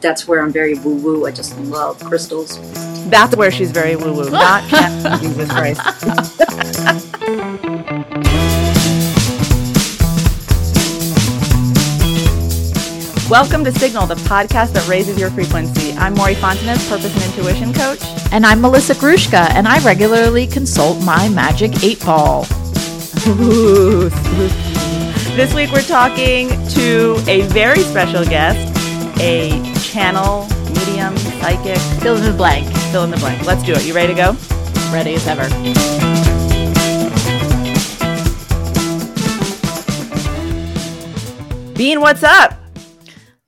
[0.00, 1.26] that's where I'm very woo woo.
[1.26, 2.58] I just love crystals.
[3.10, 5.20] That's where she's very woo woo, not cat.
[5.20, 5.80] Jesus Christ.
[13.28, 15.92] Welcome to Signal, the podcast that raises your frequency.
[15.92, 18.00] I'm Mory Fontanez, purpose and intuition coach.
[18.32, 22.46] And I'm Melissa Grushka, and I regularly consult my magic eight ball.
[23.26, 24.08] Ooh,
[25.36, 28.74] this week we're talking to a very special guest,
[29.20, 32.66] a channel, medium, psychic, Fill in the blank.
[32.92, 33.44] fill in the blank.
[33.46, 33.84] Let's do it.
[33.86, 34.36] You ready to go?
[34.92, 35.48] Ready as ever.
[41.74, 42.54] Bean, what's up?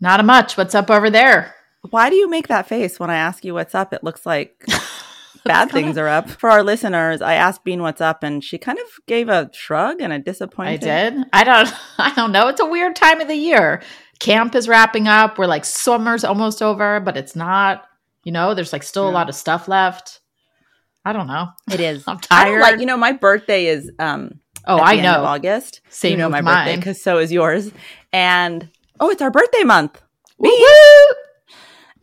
[0.00, 0.56] Not a much.
[0.56, 1.52] What's up over there?
[1.90, 3.92] Why do you make that face when I ask you what's up?
[3.92, 4.64] It looks like
[5.44, 6.30] bad things are up.
[6.30, 10.00] For our listeners, I asked Bean what's up and she kind of gave a shrug
[10.00, 10.80] and a I disappointed.
[10.82, 11.14] did.
[11.32, 11.74] I don't.
[11.98, 12.46] I don't know.
[12.48, 13.82] It's a weird time of the year.
[14.20, 15.38] Camp is wrapping up.
[15.38, 17.84] We're like summer's almost over, but it's not.
[18.22, 20.20] You know, there's like still a lot of stuff left.
[21.04, 21.48] I don't know.
[21.72, 22.04] It is.
[22.06, 22.60] I'm tired.
[22.60, 25.24] like, you know, my birthday is um oh, I the end of know.
[25.28, 25.80] August.
[25.88, 27.72] Same you know my birthday because so is yours.
[28.12, 28.68] And
[29.00, 30.00] oh, it's our birthday month.
[30.38, 31.16] Woo woo!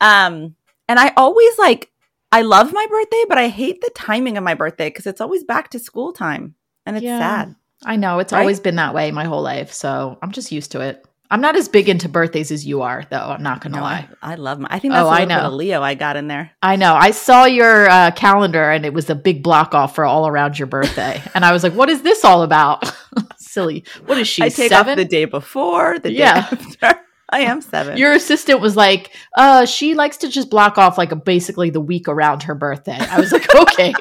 [0.02, 0.56] Um,
[0.88, 1.92] and I always like
[2.32, 5.44] I love my birthday, but I hate the timing of my birthday because it's always
[5.44, 6.56] back to school time,
[6.86, 7.20] and it's Yeah.
[7.20, 7.56] sad.
[7.86, 8.40] I know it's Right?
[8.40, 11.07] always been that way my whole life, so I'm just used to it.
[11.30, 13.18] I'm not as big into birthdays as you are, though.
[13.18, 14.08] I'm not gonna No, lie.
[14.22, 14.68] I, I love my.
[14.72, 15.40] I think that's Oh, a I know.
[15.42, 16.52] of Leo I got in there.
[16.62, 16.94] I know.
[16.96, 20.58] I saw your uh, calendar and it was a big block off for all around
[20.58, 21.22] your birthday.
[21.36, 22.92] and I was like, what is this all about?
[23.38, 23.84] Silly.
[24.06, 24.44] What is she?
[24.44, 24.92] I take seven?
[24.92, 26.50] off the day before, the Yeah.
[26.50, 27.02] day after.
[27.30, 27.98] I am seven.
[27.98, 31.82] your assistant was like, uh, she likes to just block off like a, basically the
[31.82, 32.98] week around her birthday.
[32.98, 33.94] I was like, okay,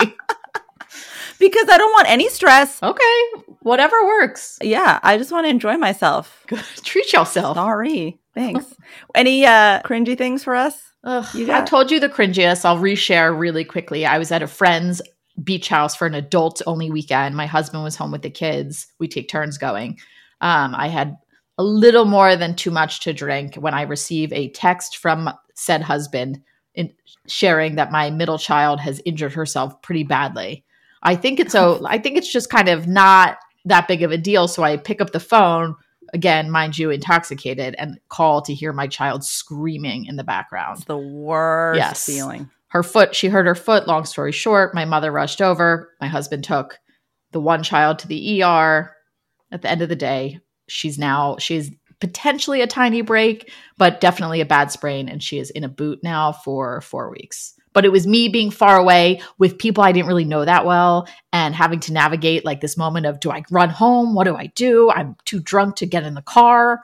[1.38, 2.82] because I don't want any stress.
[2.82, 3.22] okay,
[3.60, 4.58] whatever works.
[4.62, 6.44] Yeah, I just want to enjoy myself.
[6.84, 7.56] Treat yourself.
[7.56, 8.18] Sorry.
[8.34, 8.74] Thanks.
[9.14, 10.80] Any uh cringy things for us?
[11.04, 12.64] Ugh, You I told you the cringiest.
[12.64, 14.04] I'll reshare really quickly.
[14.04, 15.00] I was at a friend's
[15.42, 17.36] beach house for an adult only weekend.
[17.36, 18.86] My husband was home with the kids.
[18.98, 19.98] We take turns going.
[20.40, 21.16] Um, I had
[21.58, 25.80] a little more than too much to drink when I receive a text from said
[25.80, 26.42] husband
[26.74, 26.92] in
[27.26, 30.64] sharing that my middle child has injured herself pretty badly.
[31.02, 34.18] I think it's so I think it's just kind of not that big of a
[34.18, 34.48] deal.
[34.48, 35.74] So I pick up the phone
[36.12, 40.86] again, mind you, intoxicated, and call to hear my child screaming in the background It's
[40.86, 42.06] the worst Yes.
[42.06, 42.48] feeling.
[42.68, 46.44] her foot she hurt her foot long story short my mother rushed over my husband
[46.44, 46.78] took
[47.32, 48.92] the one child to the er
[49.52, 51.70] at the end of the day she's now she's
[52.00, 55.98] potentially a tiny break but definitely a bad sprain and she is in a boot
[56.02, 60.08] now for four weeks but it was me being far away with people i didn't
[60.08, 63.68] really know that well and having to navigate like this moment of do i run
[63.68, 66.80] home what do i do i'm too drunk to get in the car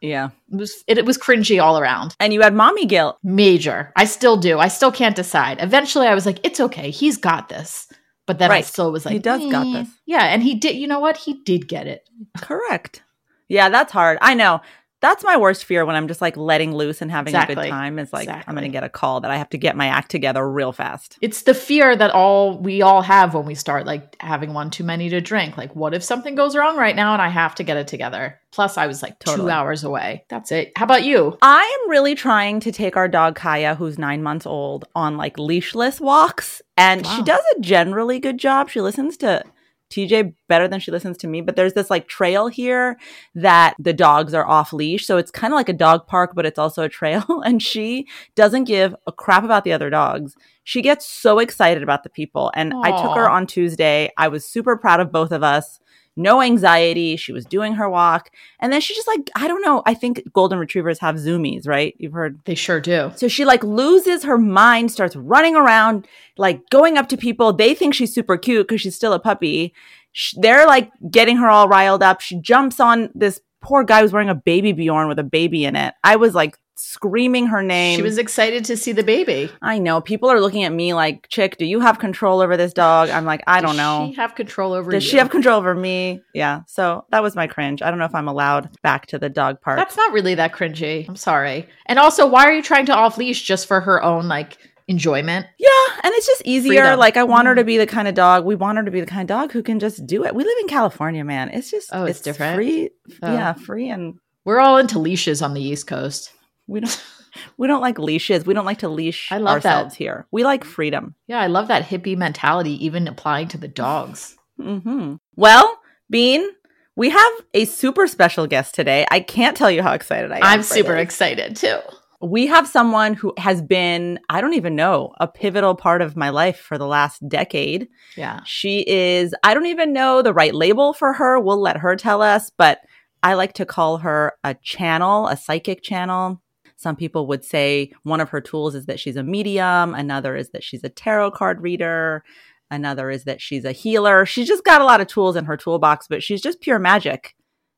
[0.00, 0.30] Yeah.
[0.52, 3.18] it was it, it was cringy all around And you had mommy guilt.
[3.24, 3.92] Major.
[3.96, 4.58] I still do.
[4.60, 5.58] I still can't decide.
[5.60, 6.90] Eventually, I was like, it's okay.
[6.92, 7.88] He's got this.
[8.26, 9.88] But then I still was like, He does got "Eh." this.
[10.06, 10.24] Yeah.
[10.32, 11.16] And he did, you know what?
[11.16, 12.08] He did get it.
[12.36, 13.02] Correct.
[13.48, 14.18] Yeah, that's hard.
[14.20, 14.60] I know.
[15.00, 17.98] That's my worst fear when I'm just like letting loose and having a good time.
[17.98, 20.10] Is like I'm going to get a call that I have to get my act
[20.10, 21.18] together real fast.
[21.20, 24.84] It's the fear that all we all have when we start like having one too
[24.84, 25.56] many to drink.
[25.56, 28.40] Like, what if something goes wrong right now and I have to get it together?
[28.50, 30.24] Plus, I was like two hours away.
[30.28, 30.72] That's it.
[30.76, 31.36] How about you?
[31.42, 35.36] I am really trying to take our dog Kaya, who's nine months old, on like
[35.36, 38.70] leashless walks, and she does a generally good job.
[38.70, 39.44] She listens to
[39.90, 42.98] TJ better than she listens to me, but there's this like trail here
[43.34, 46.46] that the dogs are off leash, so it's kind of like a dog park, but
[46.46, 47.24] it's also a trail.
[47.48, 50.34] And she doesn't give a crap about the other dogs.
[50.64, 54.10] She gets so excited about the people, and I took her on Tuesday.
[54.18, 55.80] I was super proud of both of us.
[56.18, 57.16] No anxiety.
[57.16, 58.30] She was doing her walk.
[58.60, 59.82] And then she just like, I don't know.
[59.86, 61.94] I think golden retrievers have zoomies, right?
[61.98, 62.40] You've heard.
[62.44, 63.12] They sure do.
[63.16, 66.06] So she like loses her mind, starts running around,
[66.36, 67.52] like going up to people.
[67.52, 69.72] They think she's super cute because she's still a puppy.
[70.12, 72.20] Sh- They're like getting her all riled up.
[72.20, 75.76] She jumps on this poor guy who's wearing a baby Bjorn with a baby in
[75.76, 75.94] it.
[76.04, 77.96] I was like screaming her name.
[77.96, 79.50] She was excited to see the baby.
[79.62, 80.00] I know.
[80.00, 83.10] People are looking at me like, chick, do you have control over this dog?
[83.10, 84.08] I'm like, I don't Does know.
[84.10, 85.10] She have control over Does you.
[85.10, 86.22] she have control over me?
[86.34, 86.62] Yeah.
[86.66, 87.82] So that was my cringe.
[87.82, 89.78] I don't know if I'm allowed back to the dog park.
[89.78, 91.08] That's not really that cringy.
[91.08, 91.66] I'm sorry.
[91.86, 94.56] And also, why are you trying to off leash just for her own like
[94.88, 95.46] enjoyment?
[95.58, 95.68] yeah.
[96.02, 96.82] And it's just easier.
[96.82, 96.98] Freedom.
[96.98, 97.66] Like I want her to Mhm.
[97.66, 98.44] be the kind of dog.
[98.44, 100.34] We want her to be the kind of dog who can just do it.
[100.34, 101.50] We live in California, man.
[101.50, 102.56] It's just Oh, it's different?
[102.56, 102.90] Free.
[103.22, 103.32] Oh.
[103.32, 104.14] Yeah, free and
[104.44, 106.30] We're all into leashes on the East Coast.
[106.68, 107.04] We don't
[107.56, 108.46] we don't like leashes.
[108.46, 109.74] We don't like to leash I love that.
[109.74, 110.26] ourselves here.
[110.30, 111.16] We like freedom.
[111.26, 114.36] Yeah, I love that hippie mentality, even applying to the dogs.
[114.56, 115.80] hmm Well,
[116.10, 116.48] Bean,
[116.94, 119.06] we have a super special guest today.
[119.10, 120.42] I can't tell you how excited I am.
[120.44, 121.02] I'm super this.
[121.02, 121.78] excited too.
[122.20, 126.30] we have someone who has been, I don't even know, a pivotal part of my
[126.30, 127.86] life for the last decade.
[128.16, 128.40] Yeah.
[128.44, 131.38] She is, I don't even know the right label for her.
[131.38, 132.80] We'll let her tell us, but
[133.22, 136.42] I like to call her a channel, a psychic channel.
[136.78, 140.50] Some people would say one of her tools is that she's a medium, another is
[140.50, 142.22] that she's a tarot card reader,
[142.70, 144.24] another is that she's a healer.
[144.24, 147.34] She's just got a lot of tools in her toolbox, but she's just pure magic,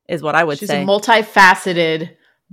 [0.08, 2.11] is what I would She's say She's a multifaceted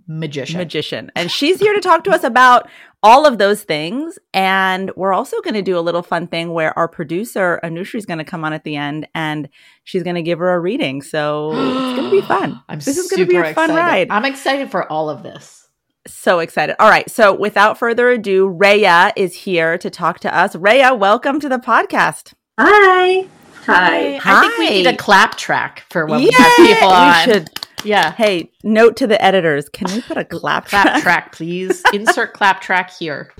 [0.08, 0.58] magician.
[0.58, 1.12] magician.
[1.18, 2.70] And she's here to talk to us about
[3.04, 4.18] all of those things.
[4.34, 8.06] And we're also going to do a little fun thing where our producer, Anushree, is
[8.06, 9.50] going to come on at the end and
[9.84, 11.02] she's going to give her a reading.
[11.02, 12.62] So it's going to be fun.
[12.70, 13.76] I'm This is going to be a fun excited.
[13.76, 14.08] ride.
[14.12, 15.67] I'm excited for all of this.
[16.08, 16.76] So excited.
[16.80, 17.10] All right.
[17.10, 20.56] So without further ado, Rhea is here to talk to us.
[20.56, 22.34] Rhea, welcome to the podcast.
[22.58, 23.28] Hi.
[23.66, 24.18] Hi.
[24.18, 24.38] Hi.
[24.38, 27.28] I think we need a clap track for when we have people on.
[27.28, 27.50] We should.
[27.84, 28.12] Yeah.
[28.14, 29.70] Hey, note to the editors.
[29.70, 31.04] Can we put a clap, Clap track?
[31.04, 31.84] track, please.
[31.94, 33.32] Insert clap track here.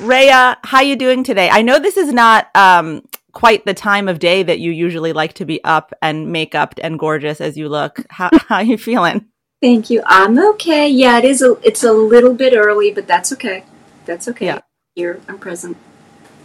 [0.00, 1.48] Rhea, how are you doing today?
[1.50, 3.02] I know this is not um,
[3.36, 6.72] quite the time of day that you usually like to be up and make up
[6.82, 8.00] and gorgeous as you look.
[8.08, 9.26] How how you feeling?
[9.60, 10.02] Thank you.
[10.06, 10.88] I'm okay.
[10.88, 11.42] Yeah, it is.
[11.42, 13.64] A, it's a little bit early, but that's okay.
[14.06, 14.46] That's okay.
[14.46, 14.60] Yeah.
[14.94, 15.76] Here, I'm present.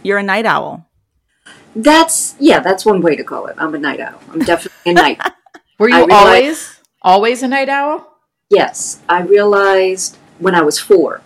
[0.02, 0.86] You're a night owl.
[1.74, 2.60] That's yeah.
[2.60, 3.56] That's one way to call it.
[3.58, 4.20] I'm a night owl.
[4.30, 5.20] I'm definitely a night.
[5.78, 8.06] Were you realize- always always a night owl?
[8.50, 11.22] yes, I realized when I was four.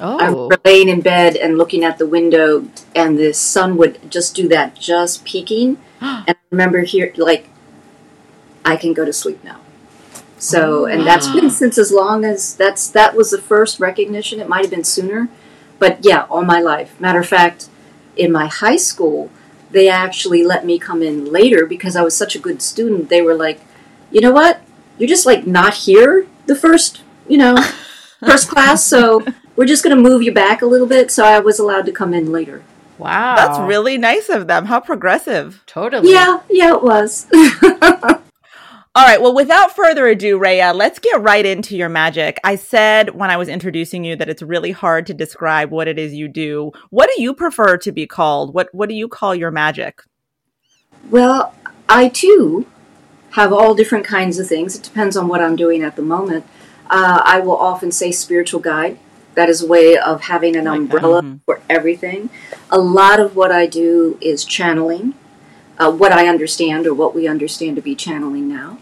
[0.00, 0.16] I Oh.
[0.16, 4.48] remember laying in bed and looking at the window, and the sun would just do
[4.48, 5.78] that, just peeking.
[6.00, 7.48] and I remember here, like,
[8.64, 9.58] I can go to sleep now.
[10.38, 11.04] So, and ah.
[11.04, 14.40] that's been since as long as that's that was the first recognition.
[14.40, 15.28] It might have been sooner,
[15.78, 16.98] but yeah, all my life.
[17.00, 17.68] Matter of fact,
[18.16, 19.30] in my high school,
[19.70, 23.08] they actually let me come in later because I was such a good student.
[23.08, 23.60] They were like,
[24.10, 24.60] you know what?
[24.98, 27.56] You're just like not here the first, you know,
[28.26, 28.84] first class.
[28.84, 29.24] So
[29.56, 31.10] we're just going to move you back a little bit.
[31.10, 32.62] So I was allowed to come in later.
[32.98, 33.36] wow.
[33.36, 34.66] That's really nice of them.
[34.66, 35.62] How progressive.
[35.66, 36.10] totally.
[36.12, 37.26] Yeah, yeah, it was.
[38.94, 39.22] All right.
[39.22, 42.38] Well, without further ado, Rhea, let's get right into your magic.
[42.44, 45.98] I said when I was introducing you that it's really hard to describe what it
[45.98, 46.72] is you do.
[46.90, 48.52] What do you prefer to be called?
[48.52, 50.02] What What do you call your magic?
[51.10, 51.54] well,
[51.88, 52.66] I too
[53.30, 54.76] have all different kinds of things.
[54.76, 56.44] It depends on what I'm doing at the moment.
[56.90, 58.98] Uh, I will often say spiritual guide.
[59.34, 60.78] That is a way of having an Like that.
[60.96, 61.38] umbrella Mhm.
[61.46, 62.28] for everything.
[62.70, 65.14] A lot of what I do is channeling,
[65.78, 68.78] uh, what I understand or what we understand to be channeling now.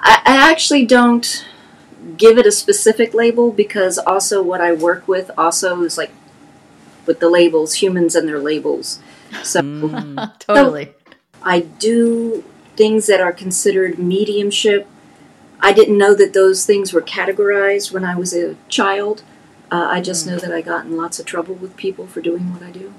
[0.00, 1.44] I, I actually don't
[2.16, 6.10] give it a specific label because also what I work with also is like
[7.06, 8.98] with the labels, humans and their labels.
[9.42, 10.32] So Mm.
[10.40, 10.90] totally.
[11.42, 12.42] I do
[12.76, 14.86] things that are considered mediumship.
[15.60, 19.22] I didn't know that those things were categorized when I was a child.
[19.72, 22.52] Uh, I just know that I got in lots of trouble with people for doing
[22.52, 22.92] what I do.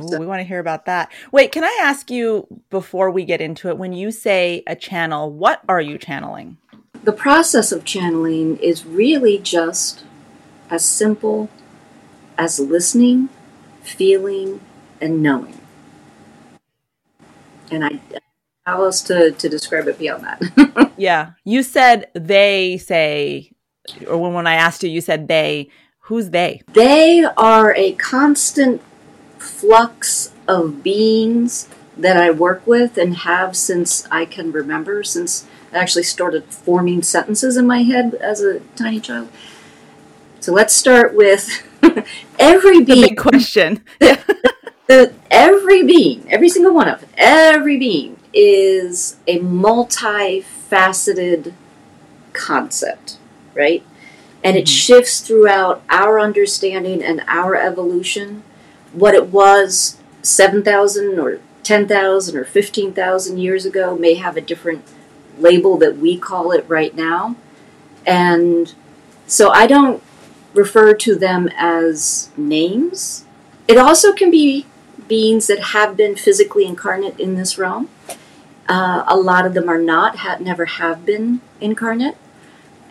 [0.00, 1.12] Ooh, we want to hear about that.
[1.32, 3.76] Wait, can I ask you before we get into it?
[3.76, 6.56] When you say a channel, what are you channeling?
[7.04, 10.04] The process of channeling is really just
[10.70, 11.50] as simple
[12.38, 13.28] as listening,
[13.82, 14.62] feeling,
[14.98, 15.60] and knowing.
[17.70, 18.00] And I
[18.64, 20.92] how else to, to describe it beyond that?
[20.96, 23.50] Yeah, you said they say,
[24.06, 25.68] or when, when I asked you, you said they.
[26.06, 26.62] Who's they?
[26.72, 28.82] They are a constant
[29.38, 35.78] flux of beings that I work with and have since I can remember, since I
[35.78, 39.28] actually started forming sentences in my head as a tiny child.
[40.40, 41.62] So let's start with
[42.38, 43.84] every being, big question.
[44.00, 51.52] the, every being, every single one of them, every being is a multifaceted
[52.32, 53.18] concept,
[53.54, 53.84] right?
[54.44, 54.68] And it Mhm.
[54.68, 58.42] shifts throughout our understanding and our evolution.
[58.92, 64.82] What it was 7,000 or 10,000 or 15,000 years ago may have a different
[65.38, 67.36] label that we call it right now.
[68.04, 68.72] And
[69.26, 70.02] so I don't
[70.54, 73.24] refer to them as names.
[73.68, 74.66] It also can be
[75.08, 77.88] beings that have been physically incarnate in this realm.
[78.68, 82.16] Uh, a lot of them are not, ha- never have been incarnate.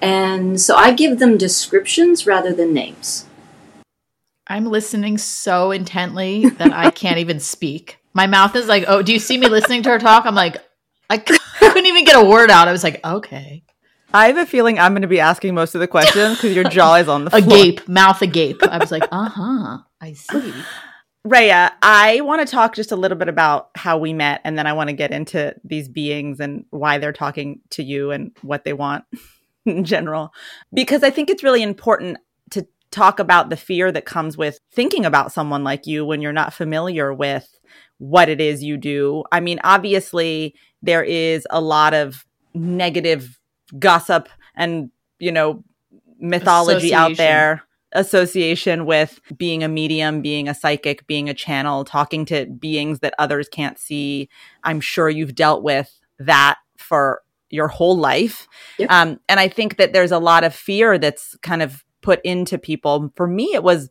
[0.01, 3.25] And so I give them descriptions rather than names.
[4.47, 7.99] I'm listening so intently that I can't even speak.
[8.13, 10.25] My mouth is like, oh, do you see me listening to her talk?
[10.25, 10.57] I'm like,
[11.09, 12.67] I couldn't even get a word out.
[12.67, 13.63] I was like, okay.
[14.13, 16.65] I have a feeling I'm going to be asking most of the questions because your
[16.65, 17.57] jaw is on the A floor.
[17.57, 18.61] gape, mouth agape.
[18.63, 20.53] I was like, uh huh, I see.
[21.23, 24.67] Rhea, I want to talk just a little bit about how we met, and then
[24.67, 28.65] I want to get into these beings and why they're talking to you and what
[28.65, 29.05] they want
[29.65, 30.33] in general.
[30.73, 32.17] Because I think it's really important
[32.51, 36.33] to talk about the fear that comes with thinking about someone like you when you're
[36.33, 37.59] not familiar with
[37.97, 39.23] what it is you do.
[39.31, 43.39] I mean, obviously, there is a lot of negative
[43.77, 45.63] gossip and, you know,
[46.19, 47.63] mythology out there
[47.93, 53.13] association with being a medium, being a psychic, being a channel, talking to beings that
[53.19, 54.29] others can't see.
[54.63, 58.47] I'm sure you've dealt with that for your whole life.
[58.77, 58.91] Yep.
[58.91, 62.57] Um, and I think that there's a lot of fear that's kind of put into
[62.57, 63.11] people.
[63.15, 63.89] For me, it was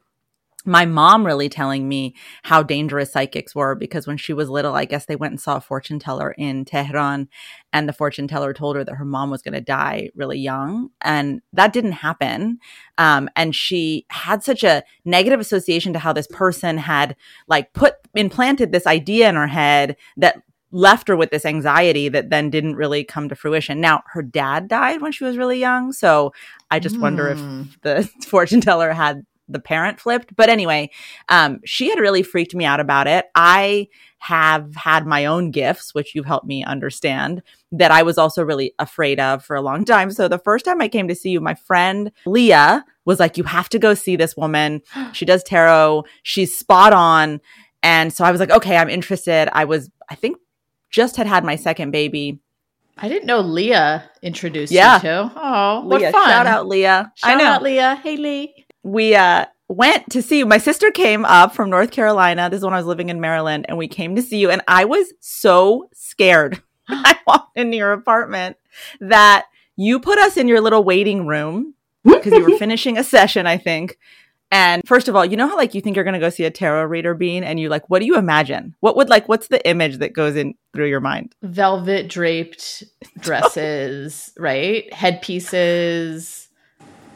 [0.64, 4.84] my mom really telling me how dangerous psychics were because when she was little, I
[4.84, 7.28] guess they went and saw a fortune teller in Tehran
[7.72, 10.90] and the fortune teller told her that her mom was going to die really young.
[11.00, 12.58] And that didn't happen.
[12.98, 17.16] Um, and she had such a negative association to how this person had
[17.48, 22.30] like put implanted this idea in her head that left her with this anxiety that
[22.30, 23.80] then didn't really come to fruition.
[23.80, 25.92] Now, her dad died when she was really young.
[25.92, 26.32] So
[26.70, 27.00] I just mm.
[27.00, 27.62] wonder if hmm.
[27.82, 30.34] the fortune teller had the parent flipped.
[30.36, 30.90] But anyway,
[31.28, 33.26] um, she had really freaked me out about it.
[33.34, 38.44] I have had my own gifts, which you've helped me understand, that I was also
[38.44, 40.10] really afraid of for a long time.
[40.10, 43.44] So the first time I came to see you, my friend Leah was like, You
[43.44, 44.82] have to go see this woman.
[45.12, 47.40] She does tarot, she's spot on.
[47.82, 49.48] And so I was like, Okay, I'm interested.
[49.52, 50.36] I was, I think,
[50.90, 52.40] just had had my second baby.
[52.98, 54.96] I didn't know Leah introduced yeah.
[54.96, 55.32] you to.
[55.34, 56.28] Oh, what Leah, fun!
[56.28, 57.12] Shout out Leah.
[57.14, 57.44] Shout I know.
[57.44, 58.00] out Leah.
[58.02, 60.46] Hey Lee we uh, went to see you.
[60.46, 62.48] My sister came up from North Carolina.
[62.50, 64.50] This is when I was living in Maryland, and we came to see you.
[64.50, 66.62] And I was so scared.
[66.88, 68.56] I walked into your apartment
[69.00, 73.46] that you put us in your little waiting room because you were finishing a session,
[73.46, 73.98] I think.
[74.50, 76.44] And first of all, you know how like you think you're going to go see
[76.44, 78.74] a tarot reader bean and you like what do you imagine?
[78.80, 81.34] What would like what's the image that goes in through your mind?
[81.42, 82.82] Velvet draped
[83.18, 84.92] dresses, right?
[84.92, 86.48] Headpieces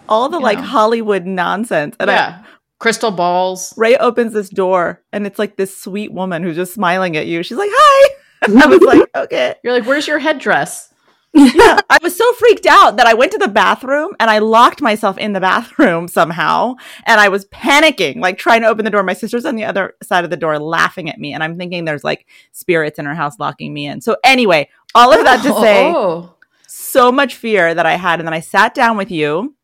[0.08, 0.64] all the like know.
[0.64, 1.96] Hollywood nonsense.
[1.98, 2.42] And yeah.
[2.44, 2.48] I,
[2.80, 3.72] Crystal balls.
[3.76, 7.42] Ray opens this door and it's like this sweet woman who's just smiling at you.
[7.42, 8.14] She's like, Hi.
[8.42, 9.54] I was like, okay.
[9.62, 10.92] You're like, where's your headdress?
[11.34, 14.80] Yeah, I was so freaked out that I went to the bathroom and I locked
[14.80, 16.76] myself in the bathroom somehow.
[17.04, 19.02] And I was panicking, like trying to open the door.
[19.02, 21.32] My sister's on the other side of the door laughing at me.
[21.32, 24.00] And I'm thinking there's like spirits in her house locking me in.
[24.00, 25.62] So, anyway, all of that to oh.
[25.62, 26.34] say, oh.
[26.66, 28.20] so much fear that I had.
[28.20, 29.54] And then I sat down with you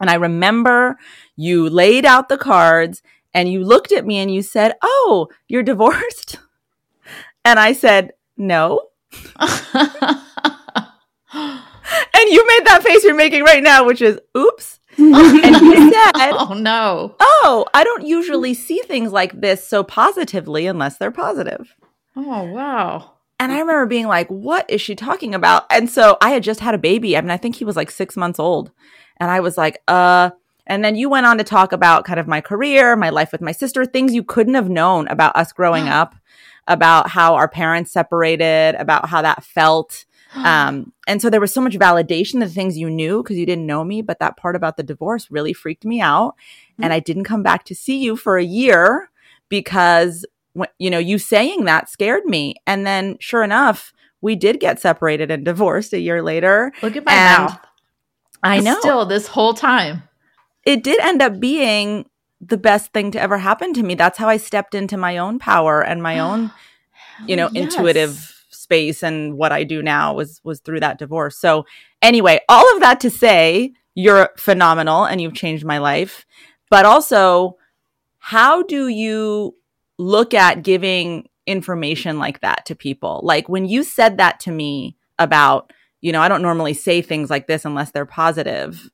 [0.00, 0.98] and I remember
[1.36, 3.02] you laid out the cards
[3.32, 6.38] and you looked at me and you said, Oh, you're divorced?
[7.44, 8.90] And I said, No.
[12.32, 14.80] And you made that face you're making right now, which is, Oops.
[14.98, 17.14] and you said, Oh, no.
[17.18, 21.74] Oh, I don't usually see things like this so positively unless they're positive.
[22.16, 23.12] Oh, wow.
[23.40, 25.66] And I remember being like, what is she talking about?
[25.68, 27.16] And so I had just had a baby.
[27.16, 28.70] I mean, I think he was like six months old.
[29.16, 30.30] And I was like, uh,
[30.66, 33.40] and then you went on to talk about kind of my career, my life with
[33.40, 36.14] my sister, things you couldn't have known about us growing up,
[36.68, 40.04] about how our parents separated, about how that felt.
[40.44, 43.44] Um, and so there was so much validation of the things you knew because you
[43.44, 46.36] didn't know me, but that part about the divorce really freaked me out.
[46.72, 46.84] Mm-hmm.
[46.84, 49.10] And I didn't come back to see you for a year
[49.50, 50.24] because,
[50.78, 52.54] you know, you saying that scared me.
[52.66, 56.72] And then sure enough, we did get separated and divorced a year later.
[56.80, 57.58] Look at my and mouth.
[58.42, 58.78] I know.
[58.80, 60.04] Still, this whole time.
[60.64, 62.08] It did end up being
[62.40, 63.94] the best thing to ever happen to me.
[63.94, 66.50] That's how I stepped into my own power and my own,
[67.26, 67.64] you know, yes.
[67.64, 68.31] intuitive
[68.72, 71.36] space and what I do now was was through that divorce.
[71.36, 71.66] So,
[72.00, 76.24] anyway, all of that to say, you're phenomenal and you've changed my life.
[76.70, 77.58] But also,
[78.18, 79.54] how do you
[79.98, 83.20] look at giving information like that to people?
[83.22, 87.30] Like when you said that to me about you know, I don't normally say things
[87.30, 88.90] like this unless they're positive.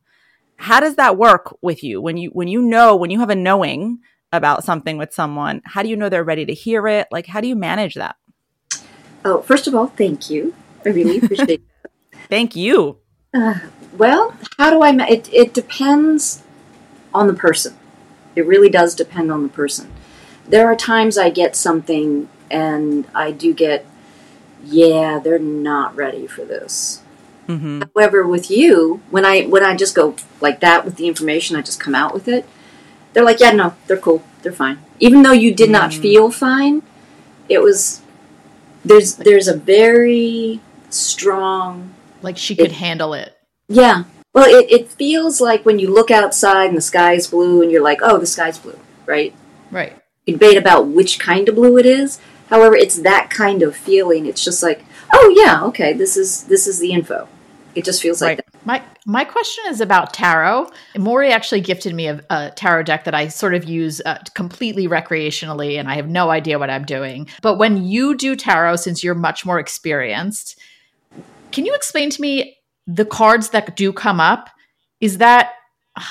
[0.56, 3.36] How does that work with you when you when you know when you have a
[3.36, 4.00] knowing
[4.32, 5.62] about something with someone?
[5.64, 7.06] How do you know they're ready to hear it?
[7.12, 8.16] Like how do you manage that?
[9.24, 10.54] Oh, first of all, thank you.
[10.84, 11.90] I really appreciate that.
[12.28, 12.98] Thank you.
[13.34, 13.60] Uh,
[13.96, 14.92] well, how do I?
[14.92, 16.42] Ma- it it depends
[17.12, 17.76] on the person.
[18.36, 19.92] It really does depend on the person.
[20.46, 23.84] There are times I get something and I do get
[24.64, 27.02] yeah, they're not ready for this.
[27.46, 27.82] Mm-hmm.
[27.94, 31.62] However, with you, when I when I just go like that with the information, I
[31.62, 32.46] just come out with it.
[33.12, 34.78] They're like, yeah, no, they're cool, they're fine.
[35.00, 36.00] Even though you did not mm.
[36.00, 36.82] feel fine,
[37.48, 38.02] it was
[38.84, 43.36] there's there's a very strong like she could it, handle it.
[43.68, 44.04] Yeah.
[44.34, 47.82] Well, it, it feels like when you look outside and the sky's blue and you're
[47.82, 49.34] like, oh, the sky's blue, right?
[49.70, 49.96] Right.
[50.26, 52.20] You debate about which kind of blue it is.
[52.50, 54.26] However, it's that kind of feeling.
[54.26, 57.28] It's just like, oh yeah, okay, this is this is the info.
[57.78, 58.36] It just feels like Right.
[58.38, 58.66] that.
[58.66, 60.70] My my question is about tarot.
[60.98, 64.88] Mory actually gifted me a, a tarot deck that I sort of use uh, completely
[64.88, 67.28] recreationally, and I have no idea what I'm doing.
[67.40, 70.58] But when you do tarot, since you're much more experienced,
[71.52, 72.56] can you explain to me
[72.86, 74.50] the cards that do come up?
[75.00, 75.52] Is that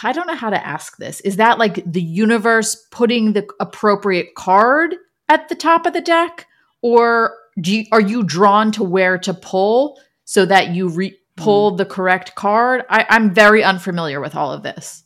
[0.03, 1.19] I don't know how to ask this.
[1.21, 4.95] Is that like the universe putting the appropriate card
[5.29, 6.47] at the top of the deck,
[6.81, 11.71] or do you, are you drawn to where to pull so that you re- pull
[11.71, 12.83] the correct card?
[12.89, 15.03] I, I'm very unfamiliar with all of this.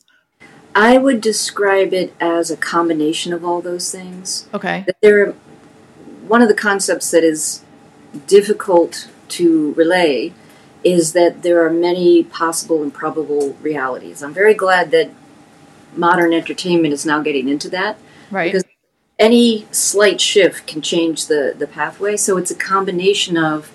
[0.74, 4.48] I would describe it as a combination of all those things.
[4.54, 4.84] Okay.
[4.86, 5.32] That there,
[6.26, 7.62] one of the concepts that is
[8.26, 10.32] difficult to relay
[10.82, 14.22] is that there are many possible and probable realities.
[14.22, 15.10] I'm very glad that
[15.94, 17.98] modern entertainment is now getting into that.
[18.30, 18.52] Right.
[18.52, 18.64] Because-
[19.18, 23.70] Any slight shift can change the, the pathway, so it's a combination of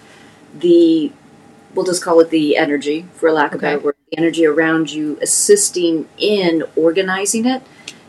[0.53, 1.11] the,
[1.77, 4.91] we'll just call it the energy, for lack of a better word, the energy around
[4.91, 7.61] you assisting in organizing it.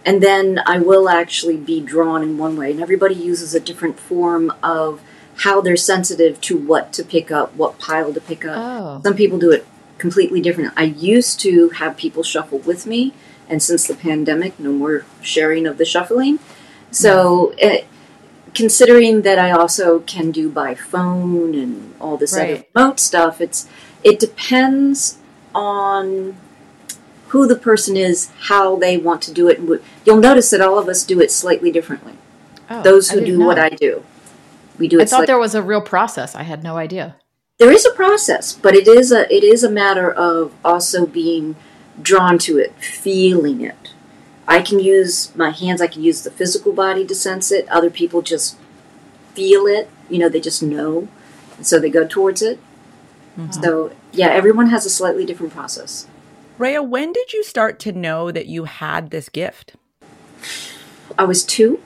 [0.04, 2.70] And then I will actually be drawn in one way.
[2.70, 5.02] And everybody uses a different form of
[5.36, 8.56] how they're sensitive to what to pick up, what pile to pick up.
[8.56, 9.00] oh.
[9.04, 9.66] Some people do it
[9.98, 10.72] completely different.
[10.76, 13.12] I used to have people shuffle with me,
[13.48, 16.38] and since the pandemic, no more sharing of the shuffling.
[16.90, 17.82] So, eh,
[18.58, 23.68] considering that I also can do by phone and all this other remote stuff, it's
[24.02, 25.18] it depends
[25.54, 26.36] on
[27.28, 29.60] who the person is, how they want to do it.
[30.04, 32.14] You'll notice that all of us do it slightly differently.
[32.70, 33.58] Oh, Those who do what.
[33.58, 34.02] I do,
[34.78, 35.02] we do it.
[35.02, 36.34] I thought there was a real process.
[36.34, 37.16] I had no idea.
[37.58, 41.54] there is a process, but it is a it is a matter of also being
[42.02, 43.87] drawn to it, feeling it.
[44.48, 47.68] I can use my hands, I can use the physical body to sense it.
[47.68, 48.56] Other people just
[49.34, 51.06] feel it, you know, they just know.
[51.56, 52.58] And so they go towards it.
[53.36, 53.62] Mm-hmm.
[53.62, 56.08] So yeah, everyone has a slightly different process.
[56.56, 59.74] Rhea, when did you start to know that you had this gift?
[61.18, 61.80] I was two,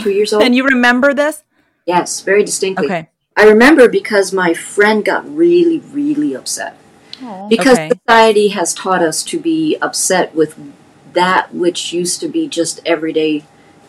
[0.00, 0.42] two years old.
[0.42, 1.44] And you remember this?
[1.86, 2.86] yes, very distinctly.
[2.86, 3.08] Okay.
[3.34, 6.76] I remember because my friend got really, really upset.
[7.22, 7.48] Oh.
[7.48, 7.90] because Okay.
[7.90, 10.56] society has taught us to be upset with
[11.14, 13.44] that which used to be just everyday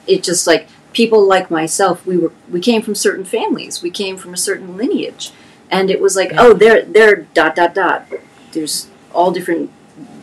[0.08, 4.18] it just like people like myself we were we came from certain families we came
[4.18, 5.32] from a certain lineage
[5.70, 8.06] and it was like oh they're they're dot dot dot
[8.54, 9.70] there's all different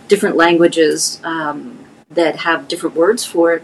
[0.08, 1.78] different languages um,
[2.10, 3.62] that have different words for it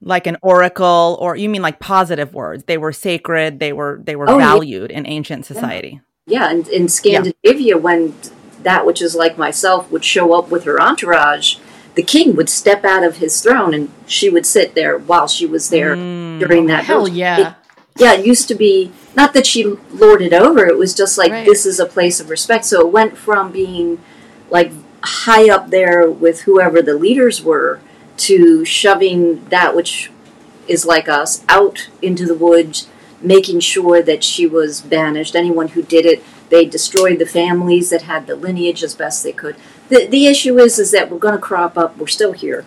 [0.00, 2.64] Like an oracle or you mean like positive words.
[2.64, 4.46] They were sacred, they were they were Oh, yeah.
[4.52, 6.00] valued in ancient society.
[6.26, 8.14] yeah and in scandinavia when
[8.62, 11.56] that which is like myself would show up with her entourage
[11.94, 15.46] the king would step out of his throne and she would sit there while she
[15.46, 16.38] was there Mm.
[16.40, 17.14] during that Hell village.
[17.14, 17.54] yeah.
[17.98, 20.66] yeah, it used to be not that she lorded over.
[20.66, 21.44] It was just like Right.
[21.46, 22.64] this is a place of respect.
[22.64, 23.98] So it went from being
[24.50, 24.72] like
[25.02, 27.80] high up there with whoever the leaders were
[28.18, 30.10] to shoving that which
[30.68, 32.86] is like us out into the woods,
[33.20, 35.34] making sure that she was banished.
[35.34, 39.32] Anyone who did it, they destroyed the families that had the lineage as best they
[39.32, 39.56] could.
[39.90, 41.96] The the issue is is that we're going to crop up.
[41.98, 42.64] We're still here,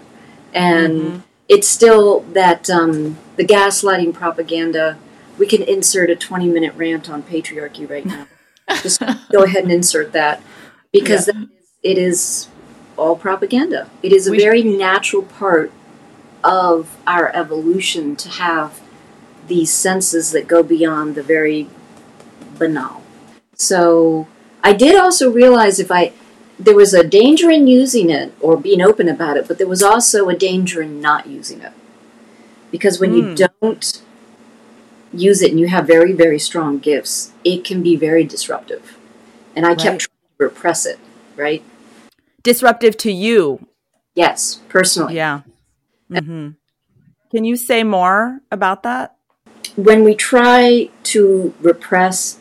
[0.54, 4.98] and it's still that um, the gaslighting propaganda.
[5.36, 8.28] We can insert a 20 minute rant on patriarchy right now.
[8.84, 10.44] Just go ahead and insert that
[10.92, 11.50] because that is,
[11.82, 12.48] it is
[12.98, 13.90] all propaganda.
[14.04, 15.72] It is a We- very natural part
[16.44, 18.80] of our evolution to have
[19.48, 21.68] these senses that go beyond the very
[22.60, 23.02] banal.
[23.56, 24.28] So
[24.64, 26.14] I did also realize if I
[26.60, 29.84] there was a danger in using it or being open about it, but there was
[29.84, 31.74] also a danger in not using it.
[32.72, 34.02] Because when you don't
[35.14, 38.98] use it and you have very, very strong gifts, it can be very disruptive.
[39.56, 39.80] And I Right.
[39.80, 41.00] kept trying to repress it,
[41.36, 41.64] right?
[42.42, 43.68] Disruptive to you.
[44.16, 45.16] Yes, personally.
[45.16, 45.42] Yeah.
[46.12, 46.50] Mm-hmm.
[47.32, 49.16] Can you say more about that?
[49.76, 52.38] when we try to repress,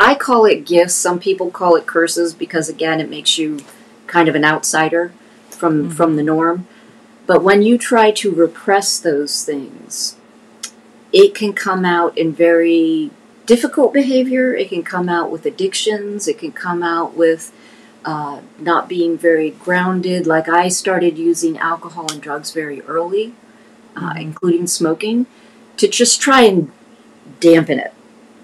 [0.00, 0.94] I call it gifts.
[0.94, 3.60] Some people call it curses because again, it makes you
[4.06, 5.12] kind of an outsider
[5.50, 6.66] from from the norm.
[7.26, 10.16] But when you try to repress those things,
[11.12, 13.10] it can come out in very
[13.44, 14.54] difficult behavior.
[14.54, 16.28] It can come out with addictions.
[16.28, 17.52] It can come out with
[18.04, 20.26] uh, not being very grounded.
[20.26, 23.34] Like I started using alcohol and drugs very early,
[23.96, 25.26] uh, including smoking,
[25.76, 26.70] to just try and
[27.40, 27.92] dampen it,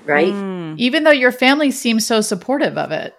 [0.05, 0.33] right?
[0.33, 0.54] Mm.
[0.79, 3.15] Even though your family seems so supportive of it.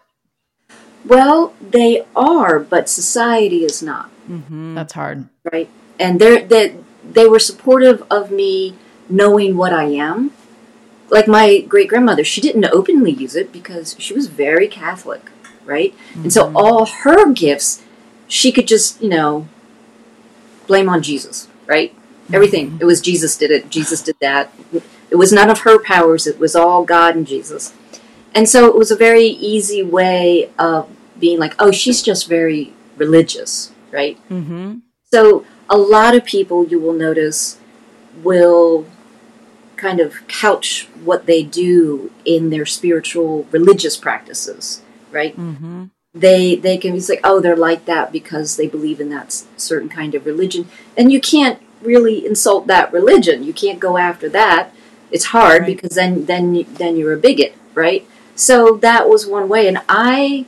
[1.06, 4.74] Well, they are, but society is not, Mhm.
[4.76, 5.28] That's hard.
[5.52, 5.70] right?
[6.00, 6.72] And they're that
[7.14, 8.76] they were supportive of me
[9.08, 10.32] knowing what I am.
[11.10, 15.30] Like my great grandmother, she didn't openly use it because she was very Catholic,
[15.64, 15.94] right?
[16.12, 16.24] Mm-hmm.
[16.24, 17.84] And so all her gifts,
[18.28, 19.48] she could just, you know,
[20.66, 21.94] blame on Jesus, right?
[21.96, 22.36] Mm-hmm.
[22.36, 22.78] Everything.
[22.82, 24.52] It was Jesus did it, Jesus did that.
[25.16, 27.74] It was none of her powers, it was all God and Jesus.
[28.34, 32.74] And so it was a very easy way of being like, oh, she's just very
[32.98, 34.18] religious, right?
[34.30, 34.80] Mm-hmm.
[35.06, 37.58] So a lot of people you will notice
[38.24, 38.88] will
[39.78, 45.34] kind of couch what they do in their spiritual religious practices, right?
[45.38, 45.86] Mm-hmm.
[46.14, 49.88] They they can be like, oh, they're like that because they believe in that certain
[49.88, 53.46] kind of religion, and you can't really insult that religion.
[53.46, 54.75] You can't go after that.
[55.16, 55.68] It's hard right.
[55.68, 58.06] because then then then you're a bigot, right?
[58.36, 60.46] So that was one way, and I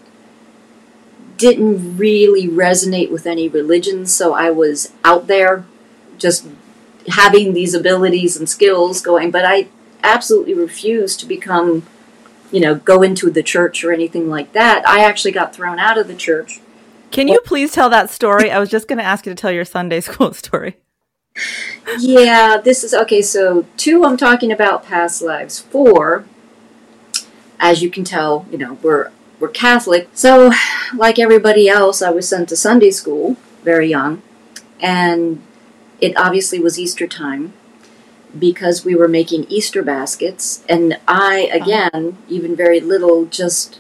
[1.38, 5.63] didn't really resonate with any religion, so I was out there
[6.17, 6.47] just
[7.08, 9.69] having these abilities and skills going, but I
[10.03, 11.88] absolutely refused to become,
[12.51, 14.86] you know, go into the church or anything like that.
[14.86, 16.60] I actually got thrown out of the church.
[17.12, 18.51] Can you please tell that story?
[18.51, 20.75] I was just going to ask you to tell your Sunday school story.
[22.00, 23.21] Yeah, this is okay.
[23.21, 25.60] So, two, I'm talking about past lives.
[25.60, 26.26] Four,
[27.60, 30.10] as you can tell, you know, we're we're Catholic.
[30.13, 30.52] So,
[30.95, 34.21] like everybody else, I was sent to Sunday school very young,
[34.80, 35.41] and
[36.00, 37.54] it obviously was Easter time
[38.38, 40.63] because we were making Easter baskets.
[40.67, 43.80] And I, again, even very little, just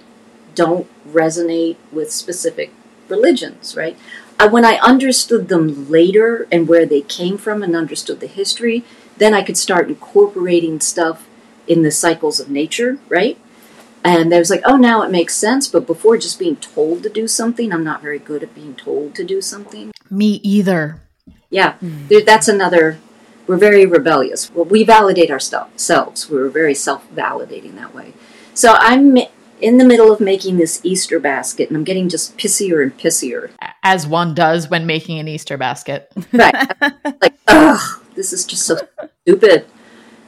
[0.55, 2.71] don't resonate with specific
[3.09, 3.97] religions, right?
[4.39, 8.83] I, when I understood them later and where they came from and understood the history,
[9.17, 11.27] then I could start incorporating stuff
[11.67, 13.37] in the cycles of nature, right?
[14.03, 15.67] And there was like, oh, now it makes sense.
[15.67, 19.15] But before just being told to do something, I'm not very good at being told
[19.15, 19.91] to do something.
[20.09, 21.01] Me either.
[21.49, 22.25] Yeah, mm.
[22.25, 22.99] that's another.
[23.47, 24.51] We're very rebellious.
[24.53, 26.29] Well, we validate ourselves.
[26.29, 28.13] We're very self validating that way.
[28.53, 29.17] So I'm
[29.61, 33.51] in the middle of making this Easter basket, and I'm getting just pissier and pissier.
[33.83, 36.11] As one does when making an Easter basket.
[36.33, 36.71] right.
[37.21, 38.77] like, ugh, this is just so
[39.23, 39.65] stupid.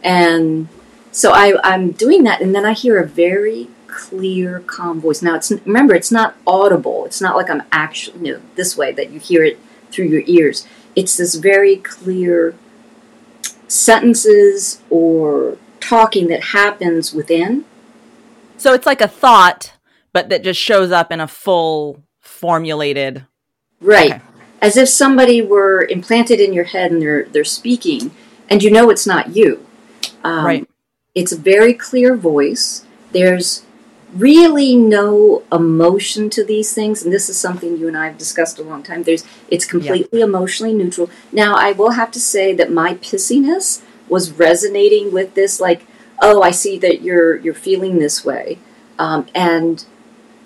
[0.04, 0.68] And
[1.12, 5.22] so I, I'm doing that, and then I hear a very clear, calm voice.
[5.22, 7.06] Now, it's remember, it's not audible.
[7.06, 9.60] It's not like I'm actually you know, this way that you hear it
[9.92, 12.56] through your ears it's this very clear
[13.68, 17.66] sentences or talking that happens within.
[18.60, 19.74] So it's like a thought,
[20.14, 23.26] but that just shows up in a full formulated.
[23.80, 24.16] Right.
[24.16, 24.24] Okay.
[24.62, 28.12] As if somebody were implanted in your head and they're they're speaking,
[28.50, 29.66] and you know it's not you.
[30.24, 30.70] Um, right.
[31.16, 32.86] It's a very clear voice.
[33.14, 33.64] There's
[34.14, 38.58] really no emotion to these things and this is something you and I have discussed
[38.58, 40.26] a long time there's it's completely yeah.
[40.26, 45.60] emotionally neutral now I will have to say that my pissiness was resonating with this
[45.60, 45.86] like
[46.22, 48.60] oh I see that you're you're feeling this way
[48.98, 49.86] um, and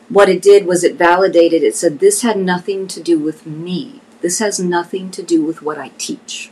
[0.09, 4.01] what it did was it validated it said this had nothing to do with me
[4.21, 6.51] this has nothing to do with what I teach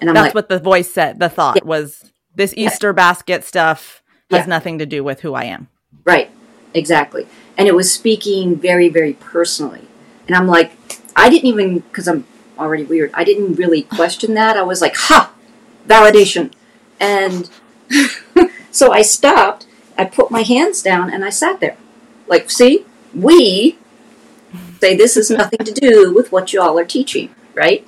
[0.00, 1.68] and I'm that's like, what the voice said the thought yeah.
[1.68, 2.92] was this Easter yeah.
[2.92, 4.46] basket stuff has yeah.
[4.46, 5.68] nothing to do with who I am
[6.04, 6.30] Right,
[6.74, 7.26] exactly.
[7.56, 9.86] And it was speaking very, very personally.
[10.26, 10.72] And I'm like,
[11.14, 12.24] I didn't even, because I'm
[12.58, 14.56] already weird, I didn't really question that.
[14.56, 15.32] I was like, ha,
[15.86, 16.52] validation.
[16.98, 17.50] And
[18.70, 21.76] so I stopped, I put my hands down, and I sat there.
[22.26, 23.78] Like, see, we
[24.80, 27.86] say this has nothing to do with what y'all are teaching, right?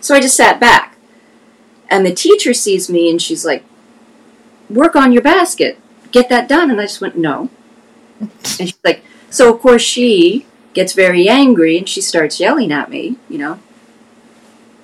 [0.00, 0.96] So I just sat back.
[1.90, 3.64] And the teacher sees me and she's like,
[4.70, 5.78] work on your basket
[6.12, 6.70] get that done.
[6.70, 7.50] And I just went, no.
[8.20, 8.30] And
[8.68, 13.16] she's like, so of course she gets very angry and she starts yelling at me,
[13.28, 13.58] you know,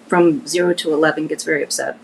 [0.08, 1.98] from zero to 11, gets very upset,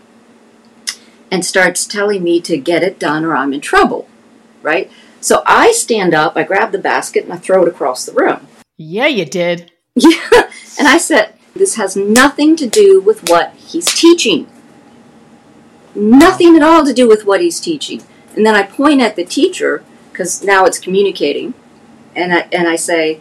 [1.35, 4.07] and starts telling me to get it done or I'm in trouble,
[4.63, 4.89] right?
[5.21, 8.47] So I stand up, I grab the basket, and I throw it across the room.
[8.77, 9.73] Yeah, you did.
[9.97, 10.21] Yeah.
[10.77, 14.49] And I said, this has nothing to do with what he's teaching.
[15.95, 18.03] Nothing at all to do with what he's teaching.
[18.35, 21.55] And then I point at the teacher because now it's communicating,
[22.17, 23.21] and I, and I say,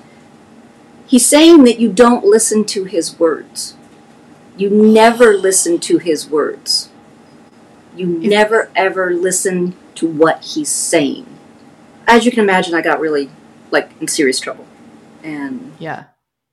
[1.06, 3.76] he's saying that you don't listen to his words.
[4.58, 6.90] You never listen to his words.
[7.96, 11.28] You never ever listen to what he's saying.
[12.08, 13.30] As you can imagine, I got really
[13.72, 14.66] like in serious trouble,
[15.24, 16.06] and yeah,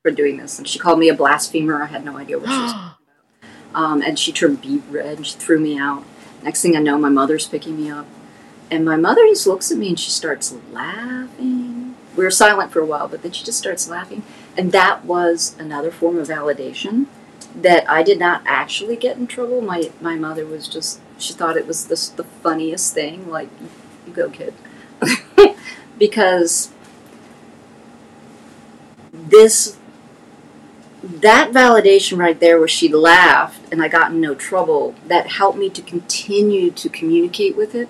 [0.02, 0.58] for doing this.
[0.58, 1.82] And she called me a blasphemer.
[1.82, 3.06] I had no idea what she was talking
[3.72, 3.82] about.
[3.82, 5.18] Um, and she turned beet red.
[5.18, 6.04] And she threw me out.
[6.42, 8.06] Next thing I know, my mother's picking me up.
[8.70, 11.96] And my mother just looks at me and she starts laughing.
[12.16, 14.22] We were silent for a while, but then she just starts laughing.
[14.56, 17.06] And that was another form of validation.
[17.54, 19.60] that I did not actually get in trouble.
[19.60, 23.28] My my mother was just she thought it was this the funniest thing.
[23.30, 23.48] Like,
[24.06, 24.54] you go, kid,
[25.98, 26.70] because
[29.12, 29.76] this
[31.02, 35.58] that validation right there where she laughed and I got in no trouble that helped
[35.58, 37.88] me to continue to communicate with it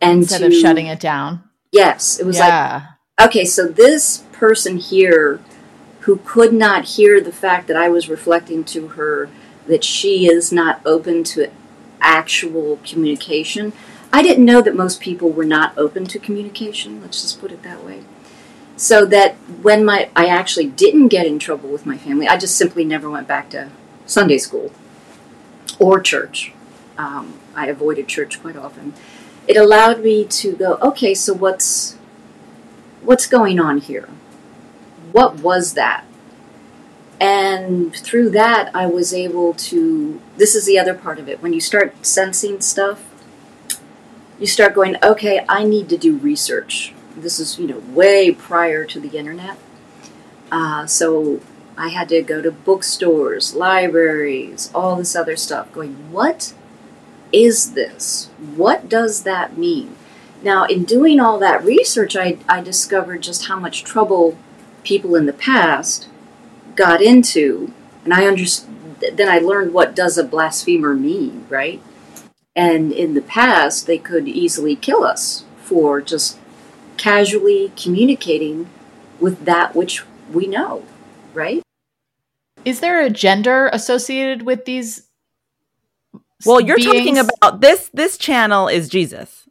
[0.00, 1.42] and Instead to, of shutting it down.
[1.70, 2.82] yes it was like
[3.20, 5.40] okay, so this person here
[6.00, 9.28] who could not hear the fact that I was reflecting to her
[9.66, 11.50] that she is not open to
[12.00, 13.72] actual communication.
[14.12, 17.62] I didn't know that most people were not open to communication, let's just put it
[17.62, 18.04] that way.
[18.76, 22.56] So that when my I actually didn't get in trouble with my family, I just
[22.56, 23.70] simply never went back to
[24.04, 24.70] Sunday school
[25.78, 26.52] or church.
[26.98, 28.94] Um, I avoided church quite often.
[29.46, 31.96] It allowed me to go, okay, so what's
[33.02, 34.08] what's going on here?
[35.12, 36.04] What was that?
[37.20, 40.20] And through that, I was able to.
[40.36, 41.42] This is the other part of it.
[41.42, 43.04] When you start sensing stuff,
[44.38, 46.92] you start going, okay, I need to do research.
[47.16, 49.56] This is, you know, way prior to the internet.
[50.52, 51.40] Uh, so
[51.76, 56.52] I had to go to bookstores, libraries, all this other stuff, going, what
[57.32, 58.30] is this?
[58.54, 59.96] What does that mean?
[60.42, 64.36] Now, in doing all that research, I, I discovered just how much trouble
[64.84, 66.08] people in the past
[66.76, 67.72] got into,
[68.04, 68.70] and I understood.
[69.12, 71.82] Then I learned what does a blasphemer mean, right?
[72.54, 76.38] And in the past, they could easily kill us for just
[76.96, 78.70] casually communicating
[79.20, 80.82] with that which we know,
[81.34, 81.62] right?
[82.64, 85.02] Is there a gender associated with these?
[86.44, 87.90] Well, you're talking about this.
[87.92, 89.48] This channel is Jesus.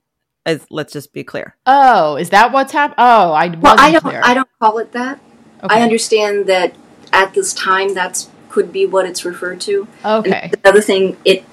[0.47, 1.55] As let's just be clear.
[1.65, 2.95] Oh, is that what's happened?
[2.99, 4.01] Oh, I wasn't Well, I don't.
[4.01, 4.21] clear.
[4.23, 5.19] I don't call it that.
[5.63, 5.75] Okay.
[5.75, 6.75] I understand that
[7.15, 9.87] at this time, that's could be what it's referred to.
[10.03, 10.51] And Okay.
[10.51, 11.43] the other thing, it.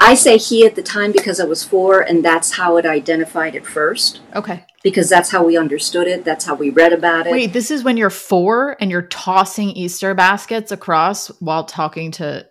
[0.00, 3.54] I say he at the time because I was four, and that's how it identified
[3.54, 4.20] it first.
[4.34, 4.64] Okay.
[4.82, 6.24] Because that's how we understood it.
[6.24, 7.32] That's how we read about it.
[7.32, 12.46] Wait, this is when you're four and you're tossing Easter baskets across while talking to.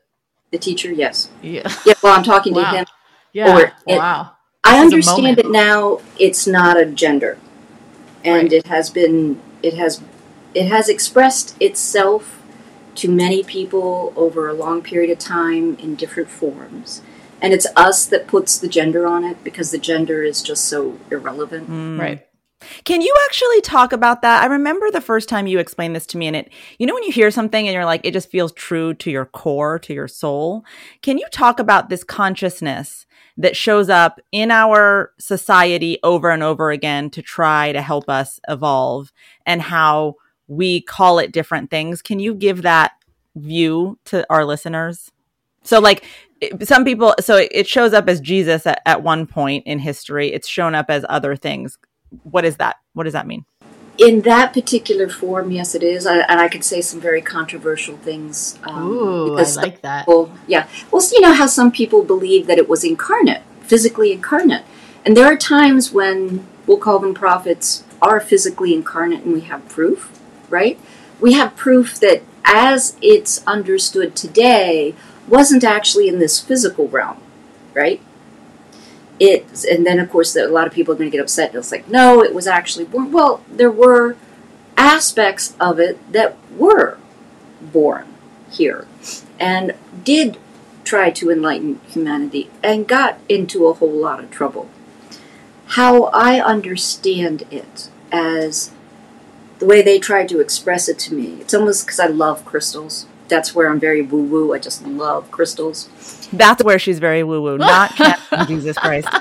[0.52, 1.30] The teacher, yes.
[1.41, 1.69] Yeah.
[1.86, 1.93] Yeah.
[2.02, 2.71] Well, I'm talking Wow.
[2.71, 2.86] to him.
[3.34, 3.54] Yeah.
[3.58, 4.32] Or it- wow.
[4.63, 6.00] I This is a understand it now.
[6.19, 7.38] It's not a gender,
[8.24, 8.54] and Right.
[8.54, 9.41] it has been.
[9.63, 10.00] It has.
[10.53, 12.41] It has expressed itself
[12.95, 17.01] to many people over a long period of time in different forms,
[17.41, 20.99] and it's us that puts the gender on it because the gender is just so
[21.09, 21.69] irrelevant.
[21.69, 21.99] Mm.
[21.99, 22.27] Right.
[22.83, 24.43] Can you actually talk about that?
[24.43, 27.03] I remember the first time you explained this to me, and it, you know, when
[27.03, 30.07] you hear something and you're like, it just feels true to your core, to your
[30.07, 30.63] soul.
[31.01, 33.05] Can you talk about this consciousness
[33.37, 38.39] that shows up in our society over and over again to try to help us
[38.47, 39.11] evolve
[39.45, 40.15] and how
[40.51, 42.01] we call it different things?
[42.01, 42.91] Can you give that
[43.35, 45.11] view to our listeners?
[45.63, 46.03] So, like,
[46.63, 50.33] some people, so it- it shows up as Jesus at, at one point in history,
[50.33, 51.77] it's shown up as other things
[52.23, 52.75] what is that?
[52.93, 53.45] What does that mean?
[53.97, 57.97] In that particular form, yes, it is, I, and I could say some very controversial
[57.97, 58.57] things.
[58.63, 60.05] Um, Ooh, I because like that.
[60.05, 60.67] people, yeah.
[60.91, 64.63] Well, you know how some people believe that it was incarnate, physically incarnate.
[65.05, 69.67] And there are times when we'll call them prophets are physically incarnate and we have
[69.69, 70.11] proof,
[70.51, 70.79] right?
[71.19, 74.95] We have proof that as it's understood today
[75.27, 77.21] wasn't actually in this physical realm,
[77.73, 78.01] right?
[79.19, 81.49] It and then of course a lot of people are going to get upset.
[81.49, 83.11] and It's like, no, it was actually born.
[83.11, 84.15] Well, there were
[84.77, 86.97] aspects of it that were
[87.61, 88.07] born
[88.49, 88.87] here
[89.39, 90.37] and did
[90.83, 94.69] try to enlighten humanity and got into a whole lot of trouble.
[95.67, 98.71] How I understand it as
[99.62, 103.06] the way they tried to express it to me, it's almost because I love crystals.
[103.28, 104.54] That's where I'm very woo woo.
[104.56, 106.28] I just love crystals.
[106.34, 107.95] That's where she's very woo woo, not
[108.47, 109.08] Jesus Christ.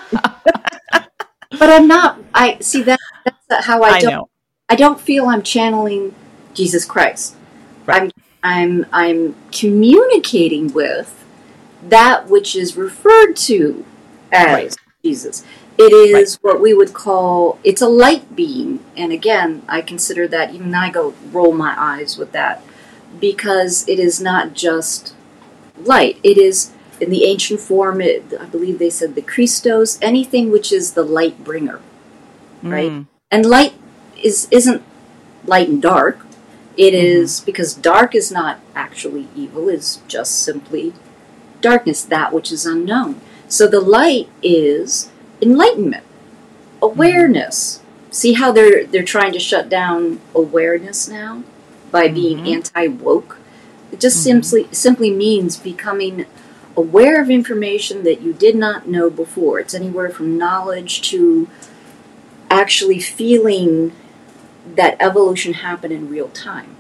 [1.59, 2.19] But I'm not.
[2.33, 2.99] I see that.
[3.49, 4.13] That's how I, I don't.
[4.13, 4.31] know.
[4.71, 6.15] I don't feel I'm channeling
[6.55, 7.37] Jesus Christ.
[7.85, 8.03] Right.
[8.03, 8.11] I'm
[8.43, 11.23] I'm I'm communicating with
[11.83, 13.85] that which is referred to
[14.33, 14.77] as Right.
[15.05, 15.45] Jesus.
[15.81, 20.55] It is what we would call it's a light beam, and again, I consider that
[20.55, 22.63] even I go roll my eyes with that
[23.21, 25.15] because it is not just
[25.79, 26.19] light.
[26.23, 28.01] It is in the ancient form.
[28.01, 31.81] It, I believe they said the Christos, anything which is the light bringer
[32.63, 32.91] right?
[32.91, 33.07] Mm.
[33.31, 33.75] and light
[34.23, 34.83] is isn't
[35.45, 36.27] light and dark
[36.77, 40.95] It is because dark is not actually evil is just simply
[41.61, 45.11] darkness that which is unknown so the light is
[45.43, 46.05] enlightenment
[46.83, 51.43] awareness see how they're they're trying to shut down awareness now
[51.91, 52.55] by being Mhm.
[52.55, 53.37] anti-woke
[53.93, 54.23] It just Mhm.
[54.23, 56.25] simply simply means becoming
[56.77, 59.59] aware of information that you did not know before.
[59.59, 61.49] It's anywhere from knowledge to
[62.49, 63.93] actually feeling
[64.77, 66.77] that evolution happen in real time.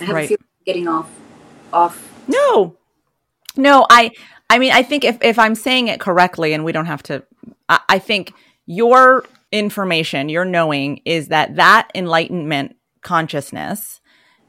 [0.00, 0.24] I have Right.
[0.24, 1.08] a feeling getting off
[1.72, 2.74] off No.
[3.56, 4.12] No, I
[4.48, 7.24] I mean I think if if I'm saying it correctly and we don't have to
[7.88, 8.34] I, think
[8.66, 14.00] your information, your knowing is that that enlightenment consciousness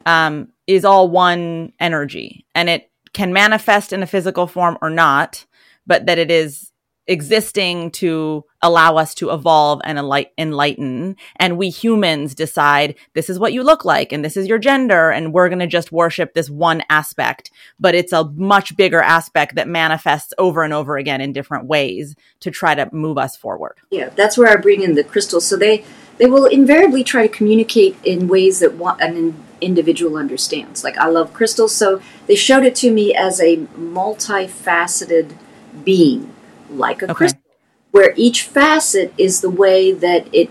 [0.05, 5.45] um is all one energy and it can manifest in a physical form or not,
[5.87, 6.72] but that it is
[7.07, 11.15] existing to allow us to evolve and enlight- enlighten.
[11.37, 15.11] And we humans decide this is what you look like and this is your gender.
[15.11, 17.51] And we're going to just worship this one aspect.
[17.79, 22.15] But it's a much bigger aspect that manifests over and over again in different ways
[22.39, 23.75] to try to move us forward.
[23.89, 25.45] Yeah, that's where I bring in the crystals.
[25.45, 25.83] So they
[26.17, 30.83] they will invariably try to communicate in ways that one, an individual understands.
[30.83, 35.35] Like I love crystals, so they showed it to me as a multifaceted
[35.83, 36.33] being,
[36.73, 37.13] like a Okay.
[37.15, 37.41] crystal,
[37.91, 40.49] where each facet is the way that it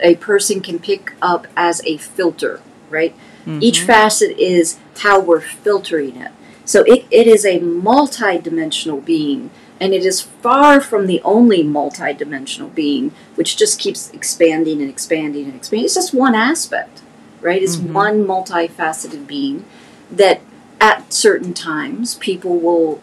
[0.00, 2.60] a person can pick up as a filter.
[2.90, 3.14] Right,
[3.60, 6.32] each facet is how we're filtering it.
[6.64, 12.70] So it, it is a multi-dimensional being, and it is far from the only multi-dimensional
[12.70, 15.84] being, which just keeps expanding and expanding and expanding.
[15.86, 17.00] It's just one aspect,
[17.40, 17.62] right?
[17.62, 17.92] It's Mhm.
[17.92, 19.64] one multifaceted being
[20.10, 20.40] that
[20.80, 23.00] at certain times people will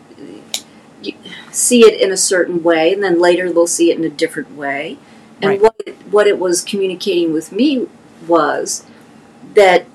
[1.51, 4.55] see it in a certain way, and then later they'll see it in a different
[4.55, 4.97] way.
[5.41, 5.61] And Right.
[5.61, 7.87] what it, what it was communicating with me
[8.27, 8.85] was
[9.53, 9.85] that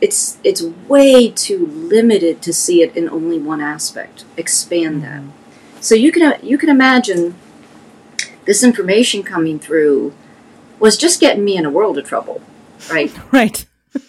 [0.00, 4.24] it's it's way too limited to see it in only one aspect.
[4.36, 5.26] Expand mm-hmm.
[5.26, 5.34] that.
[5.80, 7.34] So you can you can imagine
[8.44, 10.14] this information coming through
[10.78, 12.40] was just getting me in a world of trouble,
[12.90, 13.12] right?
[13.32, 13.66] Right.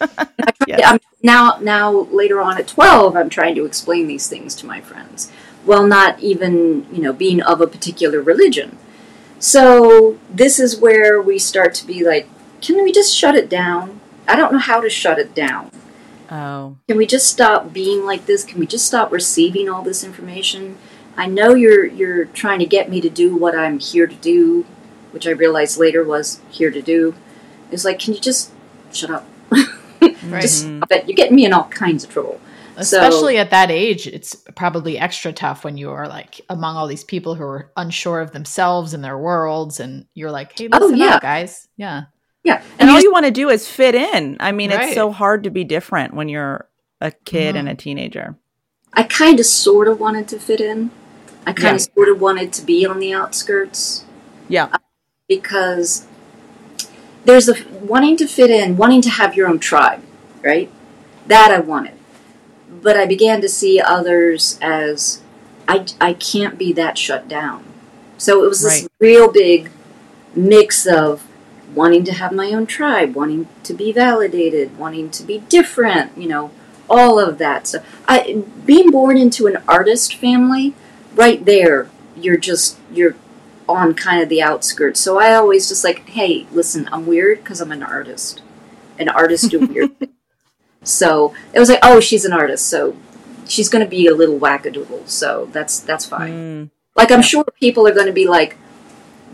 [0.84, 4.80] I'm, now now later on at 12 I'm trying to explain these things to my
[4.80, 5.32] friends
[5.64, 8.78] while not even, you know, being of a particular religion.
[9.38, 12.28] So this is where we start to be like,
[12.60, 14.00] can we just shut it down?
[14.28, 15.70] I don't know how to shut it down.
[16.30, 16.76] Oh.
[16.86, 18.44] Can we just stop being like this?
[18.44, 20.78] Can we just stop receiving all this information?
[21.16, 24.64] I know you're you're trying to get me to do what I'm here to do,
[25.10, 27.14] which I realized later was here to do.
[27.72, 28.52] It's like, can you just
[28.92, 29.26] shut up?
[30.22, 30.42] Right.
[30.42, 31.08] Just stop it.
[31.08, 32.40] You're getting me in all kinds of trouble.
[32.82, 36.86] So- Especially at that age, it's probably extra tough when you are like among all
[36.86, 40.78] these people who are unsure of themselves and their worlds, and you're like, "Hey, Oh,
[40.78, 41.14] listen yeah.
[41.16, 42.04] up, guys." Yeah,
[42.42, 44.38] Yeah, And you all just- you want to do is fit in.
[44.40, 44.84] I mean, Right.
[44.84, 46.68] it's so hard to be different when you're
[47.00, 47.58] a kid Mhm.
[47.58, 48.36] and a teenager.
[48.94, 50.90] I kind of sort of wanted to fit in.
[51.46, 51.74] I kind Yeah.
[51.74, 54.04] of sort of wanted to be on the outskirts
[54.48, 54.68] Yeah.
[55.28, 56.04] because
[57.26, 60.00] there's a wanting to fit in, wanting to have your own tribe,
[60.42, 60.70] right?
[61.26, 61.92] That I wanted.
[62.82, 65.20] But I began to see others as
[65.68, 67.64] I, I can't be that shut down.
[68.18, 68.90] So it was this Right.
[68.98, 69.70] real big
[70.34, 71.26] mix of
[71.74, 76.28] wanting to have my own tribe, wanting to be validated, wanting to be different, you
[76.28, 76.50] know,
[76.88, 77.66] all of that.
[77.66, 80.74] So I being born into an artist family,
[81.14, 83.14] right there, you're just you're
[83.68, 84.98] on kind of the outskirts.
[85.00, 88.42] So I always just like, hey, listen, I'm weird because I'm an artist.
[88.98, 90.12] An artist do weird things.
[90.82, 92.96] So it was like, oh, she's an artist, so
[93.48, 95.08] she's going to be a little wackadoodle.
[95.08, 96.32] So that's that's fine.
[96.32, 96.70] Mm.
[96.96, 98.56] Like I'm sure people are going to be like,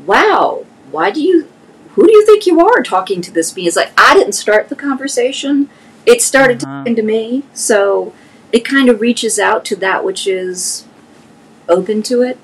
[0.04, 1.48] "Wow, why do you?
[1.94, 4.68] Who do you think you are talking to this being?" It's like I didn't start
[4.68, 5.68] the conversation;
[6.04, 6.78] it started Uh-huh.
[6.78, 7.44] talking to me.
[7.54, 8.12] So
[8.52, 10.84] it kind of reaches out to that which is
[11.68, 12.38] open to it.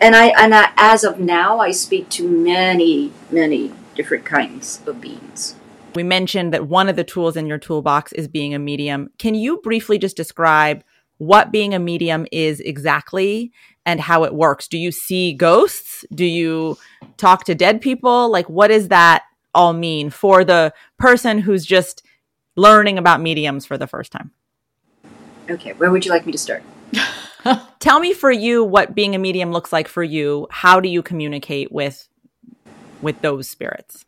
[0.00, 5.00] And I and I, as of now, I speak to many, many different kinds of
[5.00, 5.54] beings.
[5.94, 9.10] We mentioned that one of the tools in your toolbox is being a medium.
[9.18, 10.82] Can you briefly just describe
[11.18, 13.52] what being a medium is exactly
[13.84, 14.68] and how it works?
[14.68, 16.04] Do you see ghosts?
[16.14, 16.78] Do you
[17.18, 18.30] talk to dead people?
[18.30, 19.24] Like, what does that
[19.54, 22.02] all mean for the person who's just
[22.56, 24.30] learning about mediums for the first time?
[25.50, 26.62] Okay, where would you like me to start?
[27.80, 30.46] Tell me for you what being a medium looks like for you.
[30.50, 32.08] How do you communicate with
[33.02, 34.06] with those spirits?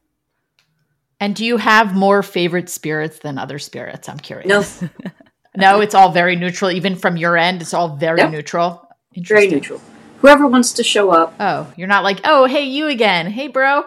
[1.24, 4.10] And do you have more favorite spirits than other spirits?
[4.10, 4.82] I'm curious.
[4.82, 4.88] No,
[5.56, 6.70] no, it's all very neutral.
[6.70, 8.30] Even from your end, it's all very Yep.
[8.30, 8.70] neutral.
[9.16, 9.50] very Interesting.
[9.52, 9.80] neutral.
[10.18, 13.30] Whoever wants to show up, Oh, you're not like, oh, hey, you again.
[13.30, 13.84] Hey, bro.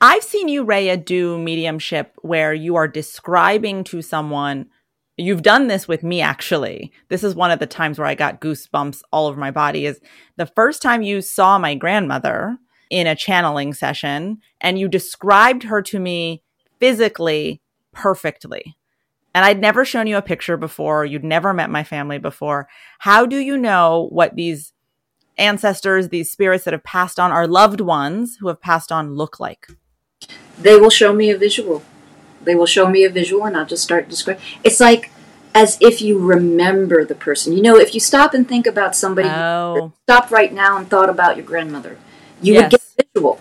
[0.00, 4.66] I've seen you, Rhea, do mediumship where you are describing to someone.
[5.16, 6.92] You've done this with me, actually.
[7.08, 9.86] This is one of the times where I got goosebumps all over my body.
[9.86, 10.00] Is
[10.36, 12.58] the first time you saw my grandmother
[12.90, 16.42] in a channeling session and you described her to me
[16.78, 17.60] physically
[17.92, 18.76] perfectly.
[19.36, 21.04] and I'd never shown you a picture before.
[21.04, 22.68] You'd never met my family before.
[23.00, 24.72] How do you know what these
[25.36, 29.40] ancestors, these spirits that have passed on, our loved ones who have passed on, look
[29.40, 29.66] like?
[30.56, 31.82] They will show me a visual.
[32.44, 34.40] They will show me a visual, and I'll just start describing.
[34.62, 35.10] It's like
[35.52, 37.54] as if you remember the person.
[37.54, 41.10] You know, if you stop and think about somebody, Oh, stop right now and thought
[41.10, 41.98] about your grandmother,
[42.40, 42.62] you Yes.
[42.62, 43.40] would get a visual.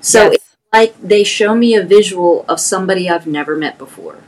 [0.00, 0.47] So Yes.
[0.72, 4.18] Like they show me a visual of somebody I've never met before.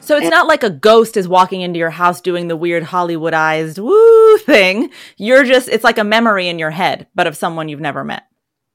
[0.00, 2.84] So it's And- not like a ghost is walking into your house doing the weird
[2.84, 4.90] Hollywoodized woo thing.
[5.16, 8.24] You're just it's like a memory in your head, but of someone you've never met.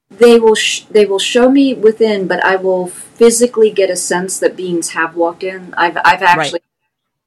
[0.10, 4.40] They will sh- they will show me within, but I will physically get a sense
[4.40, 5.74] that beings have walked in.
[5.78, 6.62] I've I've actually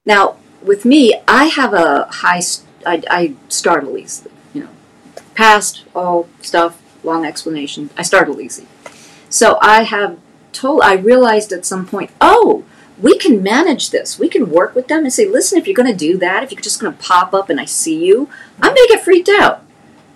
[0.05, 2.39] now with me, I have a high.
[2.41, 4.31] St- I, I startle easily.
[4.53, 4.69] You know,
[5.33, 7.89] past all stuff, long explanation.
[7.97, 8.67] I startle easy.
[9.35, 10.17] So I have
[10.53, 10.81] told.
[10.81, 12.63] I realized at some point, oh,
[12.97, 14.17] we can manage this.
[14.17, 16.53] We can work with them and say, listen, if you're going to do that, if
[16.53, 18.29] you're just going to pop up and I see you,
[18.61, 19.61] I'm going to get freaked out.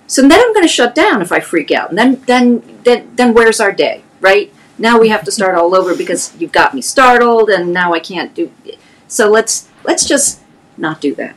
[0.08, 1.90] So then I'm going to shut down if I freak out.
[1.90, 4.54] And then, then, then, then where's our day, right?
[4.78, 8.00] Now we have to start all over because you've got me startled, and now I
[8.00, 8.54] can't do.
[8.64, 8.80] It.
[9.10, 10.40] So let's let's just
[10.78, 11.36] not do that.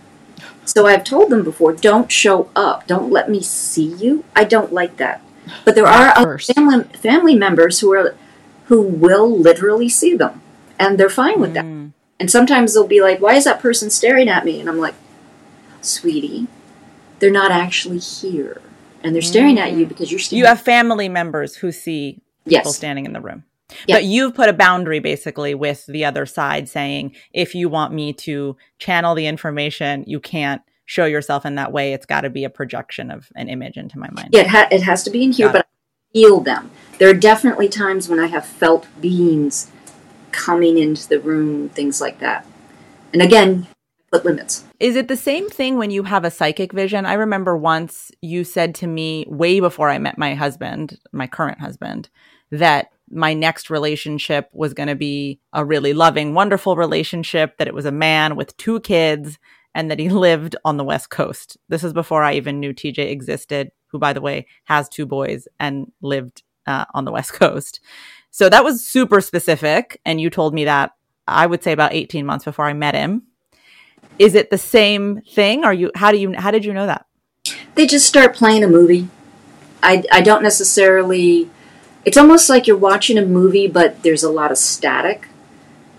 [0.65, 2.87] So I've told them before, don't show up.
[2.87, 4.25] Don't let me see you.
[4.37, 5.21] I don't like that.
[5.65, 8.17] But there are other family family members who are
[8.67, 10.41] who will literally see them,
[10.79, 11.65] and they're fine with that.
[11.65, 11.93] Mm.
[12.19, 14.95] And sometimes they'll be like, "Why is that person staring at me?" And I'm like,
[15.81, 16.47] "Sweetie,
[17.19, 18.61] they're not actually here,
[19.03, 22.77] and they're staring at you because you're You have family members who see people yes,
[22.77, 23.45] standing in the room.
[23.87, 23.97] Yeah.
[23.97, 28.13] But you've put a boundary basically with the other side saying, if you want me
[28.15, 30.63] to channel the information, you can't
[30.93, 31.95] show yourself in that way.
[31.95, 34.29] It's got to be a projection of an image into my mind.
[34.33, 36.71] yeah, it, ha- it has to be in here, Got but I feel them.
[36.99, 39.71] There are definitely times when I have felt beings
[40.33, 42.47] coming into the room, things like that.
[43.13, 43.67] And again,
[44.11, 44.65] put limits.
[44.79, 47.07] Is it the same thing when you have a psychic vision?
[47.07, 51.61] I remember once you said to me way before I met my husband, my current
[51.61, 52.11] husband,
[52.51, 57.75] that my next relationship was going to be a really loving, wonderful relationship, that it
[57.75, 59.39] was a man with two kids
[59.75, 61.57] and that he lived on the West Coast.
[61.69, 65.49] This is before I even knew TJ existed, who, by the way, has two boys
[65.59, 67.81] and lived uh, on the West Coast.
[68.31, 70.01] So that was super specific.
[70.05, 70.93] And you told me that
[71.27, 73.25] I would say about 18 months before I met him.
[74.19, 75.65] Is it the same thing?
[75.65, 77.07] Are you, how do you, how did you know that?
[77.75, 79.09] They just start playing a movie.
[79.83, 81.51] I, I don't necessarily.
[82.05, 85.29] It's almost like you're watching a movie, but there's a lot of static.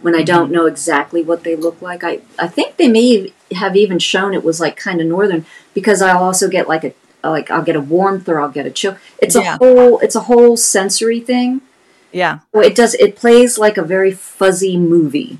[0.04, 3.76] When I don't know exactly what they look like, I I think they may have
[3.76, 6.94] even shown it was like kind of northern because I'll also get like a
[7.28, 8.98] like I'll get a warmth or I'll get a chill.
[9.20, 9.56] It's Yeah.
[9.56, 11.62] a whole it's a whole sensory thing.
[12.12, 12.40] Yeah.
[12.54, 15.40] Well, it does it plays like a very fuzzy movie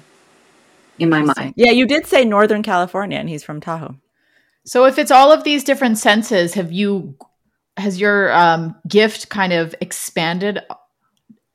[0.98, 1.54] in my mind.
[1.58, 1.72] Yeah.
[1.72, 3.96] You did say Northern California and he's from Tahoe.
[4.66, 7.16] So if it's all of these different senses, have you
[7.76, 10.60] has your um, gift kind of expanded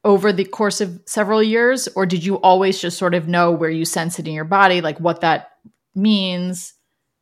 [0.05, 3.71] over the course of several years, or did you always just sort of know where
[3.71, 5.53] you sense it in your body, like what that
[5.95, 6.75] means?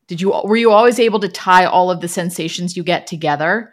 [0.06, 3.72] Did you were you always able to tie all of the sensations you get together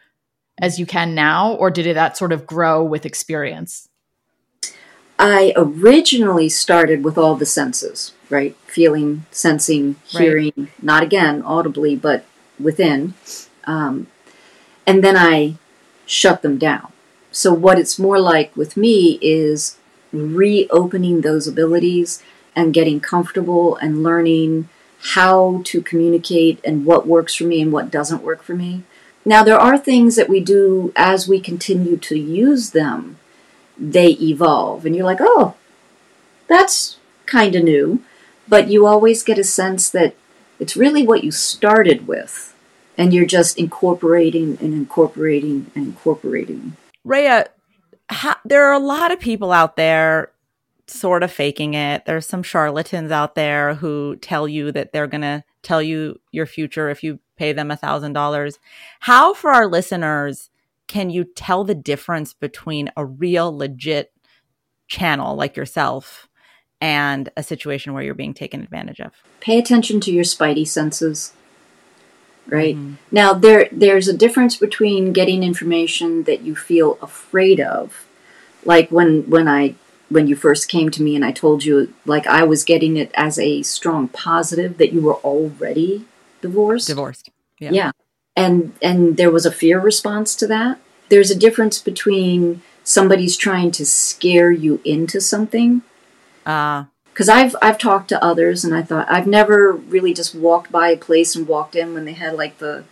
[0.59, 3.89] as you can now, or did it that sort of grow with experience?
[5.19, 8.55] I originally started with all the senses, right?
[8.65, 10.23] Feeling, sensing, Right.
[10.23, 12.25] hearing, not again audibly, but
[12.59, 13.13] within.
[13.65, 14.07] Um,
[14.87, 15.55] and then I
[16.05, 16.92] shut them down.
[17.33, 19.77] So, what it's more like with me is
[20.11, 22.21] reopening those abilities
[22.55, 24.69] and getting comfortable and learning
[25.15, 28.83] how to communicate and what works for me and what doesn't work for me.
[29.25, 33.17] Now, there are things that we do as we continue to use them
[33.79, 34.85] they evolve.
[34.85, 35.55] And you're like oh
[36.47, 38.03] that's kind of new.
[38.47, 40.13] But you always get a sense that
[40.59, 42.53] it's really what you started with
[42.95, 47.47] and you're just incorporating and incorporating and incorporating Rhea,
[48.09, 50.31] ha- there are a lot of people out there
[50.87, 52.05] sort of faking it.
[52.05, 56.45] There's some charlatans out there who tell you that they're going to tell you your
[56.45, 58.59] future if you pay them a thousand dollars.
[58.99, 60.49] How, for our listeners,
[60.87, 64.11] can you tell the difference between a real, legit
[64.87, 66.27] channel like yourself
[66.81, 69.13] and a situation where you're being taken advantage of?
[69.39, 71.33] pay attention to your spidey senses
[72.47, 72.95] right Mhm.
[73.11, 78.05] now there there's a difference between getting information that you feel afraid of
[78.65, 79.75] like when when i
[80.09, 83.11] when you first came to me and i told you like i was getting it
[83.15, 86.05] as a strong positive that you were already
[86.41, 87.29] divorced Divorced.
[87.59, 87.71] Yeah.
[87.71, 87.91] yeah.
[88.35, 90.79] And and there was a fear response to that.
[91.09, 95.81] There's a difference between somebody's trying to scare you into something
[96.45, 100.71] Uh, because I've I've talked to others and I thought I've never really just walked
[100.71, 102.83] by a place and walked in when they had like the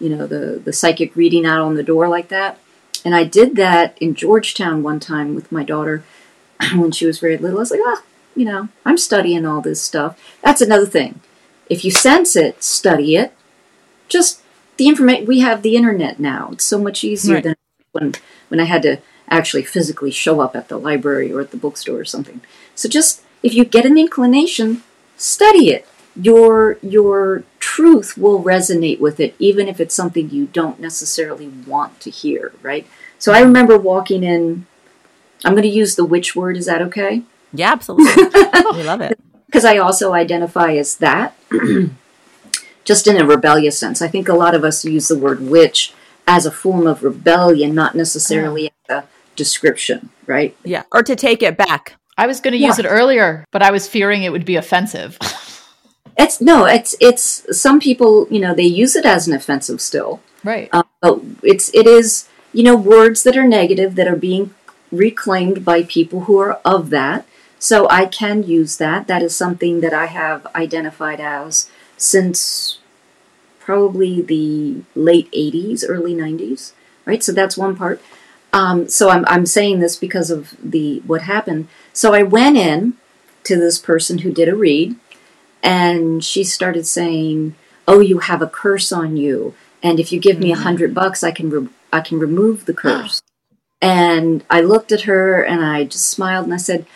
[0.00, 2.58] you know the the psychic reading out on the door like that.
[3.04, 6.02] And I did that in Georgetown one time with my daughter
[6.74, 7.58] when she was very little.
[7.58, 8.02] I was like, ah,
[8.34, 10.18] you know, I'm studying all this stuff.
[10.42, 11.20] That's another thing.
[11.68, 13.32] If you sense it, study it.
[14.08, 14.40] Just
[14.76, 16.50] the information we have the internet now.
[16.52, 17.44] It's so much easier Right.
[17.44, 17.56] than
[17.92, 18.14] when
[18.48, 18.98] when I had to
[19.28, 22.40] actually physically show up at the library or at the bookstore or something.
[22.74, 24.82] So just if you get an inclination,
[25.16, 25.86] study it.
[26.16, 32.00] Your your truth will resonate with it, even if it's something you don't necessarily want
[32.00, 32.86] to hear, right?
[33.18, 34.66] So I remember walking in.
[35.44, 36.56] I'm going to use the witch word.
[36.56, 37.22] Is that okay?
[37.52, 38.24] Yeah, absolutely.
[38.72, 39.20] we love it.
[39.46, 41.36] Because I also identify as that,
[42.84, 44.02] just in a rebellious sense.
[44.02, 45.94] I think a lot of us use the word witch
[46.26, 49.04] as a form of rebellion, not necessarily as a
[49.36, 50.56] description, right?
[50.64, 50.82] Yeah.
[50.90, 51.94] Or to take it back.
[52.16, 55.18] I was going to use it earlier, but I was fearing it would be offensive.
[56.16, 60.20] It's no, it's it's some people, you know, they use it as an offensive still.
[60.44, 60.68] right.
[60.72, 64.54] Uh, but it's it is you know words that are negative that are being
[64.92, 67.26] reclaimed by people who are of that.
[67.58, 69.06] So I can use that.
[69.06, 72.78] That is something that I have identified as since
[73.58, 76.72] probably the late '80s, early '90s.
[77.06, 77.24] Right.
[77.24, 78.00] So that's one part.
[78.54, 81.68] Um, so I'm I'm saying this because of the what happened.
[81.92, 82.94] So I went in
[83.42, 84.96] to this person who did a read,
[85.62, 87.54] and she started saying,
[87.86, 91.22] "Oh, you have a curse on you." and if you give me a hundred bucks,
[91.22, 93.22] I can re- I can remove the curse.
[93.82, 96.86] and I looked at her and I just smiled and I said,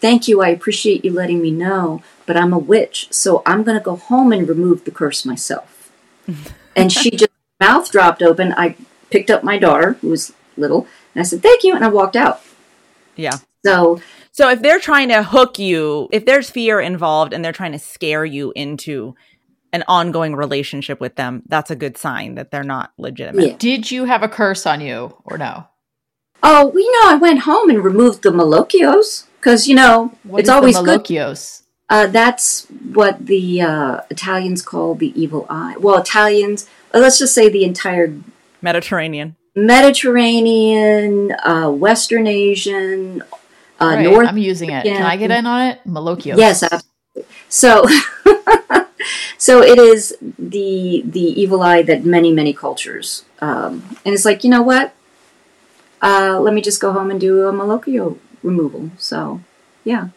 [0.00, 0.42] "Thank you.
[0.42, 3.96] I appreciate you letting me know, but I'm a witch, so I'm going to go
[3.96, 5.90] home and remove the curse myself."
[6.76, 8.52] and she just mouth dropped open.
[8.58, 8.76] I
[9.10, 12.16] picked up my daughter, who was little, and I said, "Thank you," and I walked
[12.16, 12.40] out.
[13.16, 13.38] Yeah.
[13.64, 14.00] So
[14.32, 17.78] So if they're trying to hook you, if there's fear involved and they're trying to
[17.78, 19.14] scare you into
[19.72, 23.46] an ongoing relationship with them, that's a good sign that they're not legitimate.
[23.46, 23.56] Yeah.
[23.58, 25.66] Did you have a curse on you or no?
[26.42, 30.40] Oh, well, you know, I went home and removed the Malocchios because you know What
[30.40, 31.00] it's is the always good.
[31.04, 31.62] Malocchios?
[31.88, 35.76] Uh, that's what the uh, Italians call the evil eye.
[35.78, 38.16] Well, Italians, uh, let's just say the entire
[38.62, 39.36] Mediterranean.
[39.54, 43.22] Mediterranean, uh, Western Asian,
[43.80, 44.28] uh, Right, North.
[44.28, 44.84] I'm using it.
[44.84, 45.80] Can I get in on it?
[45.86, 46.38] Malocchios.
[46.38, 47.30] Yes, absolutely.
[47.48, 47.86] So,
[49.38, 54.44] so it is the the evil eye that many many cultures, um, and it's like
[54.44, 54.94] you know what?
[56.00, 58.90] Uh, let me just go home and do a Malocchio removal.
[58.98, 59.40] So,
[59.84, 60.08] yeah,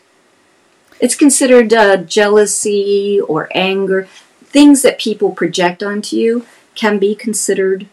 [1.00, 4.08] it's considered uh, jealousy or anger,
[4.44, 7.88] things that people project onto you can be considered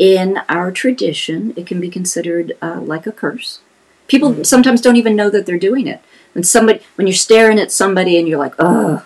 [0.00, 1.52] in our tradition.
[1.56, 3.60] It can be considered uh, like a curse.
[4.08, 6.00] People sometimes don't even know that they're doing it.
[6.32, 9.04] When somebody, when you're staring at somebody and you're like, "Ugh,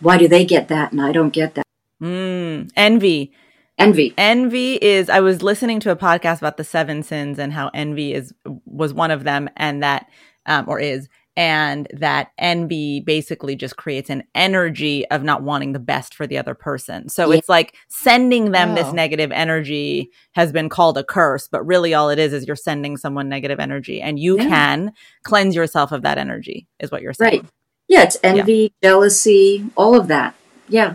[0.00, 1.66] why do they get that and I don't get that?"
[2.00, 3.32] Mm, envy.
[3.78, 4.12] Envy.
[4.18, 8.12] Envy is I was listening to a podcast about the seven sins and how envy
[8.12, 8.34] is
[8.66, 10.06] was one of them and that
[10.46, 15.78] um, or is and that envy basically just creates an energy of not wanting the
[15.78, 17.08] best for the other person.
[17.08, 17.38] So Yeah.
[17.38, 18.92] it's like sending them this Oh.
[18.92, 22.96] negative energy has been called a curse, but really all it is is you're sending
[22.98, 24.48] someone negative energy and you Yeah.
[24.48, 27.40] can cleanse yourself of that energy is what you're saying.
[27.40, 27.50] Right.
[27.88, 30.34] Yeah, it's envy, jealousy, all of that.
[30.68, 30.94] Yeah.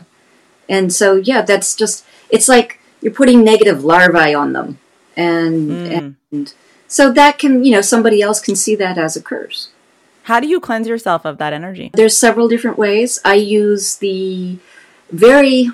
[0.70, 4.80] And so, yeah, that's just, it's like you're putting negative larvae on them.
[5.16, 6.16] And, Mm.
[6.32, 6.54] and
[6.88, 9.70] so that can, you know, somebody else can see that as a curse.
[10.28, 11.90] How do you cleanse yourself of that energy?
[11.94, 13.18] There's several different ways.
[13.24, 14.58] I use the
[15.10, 15.70] very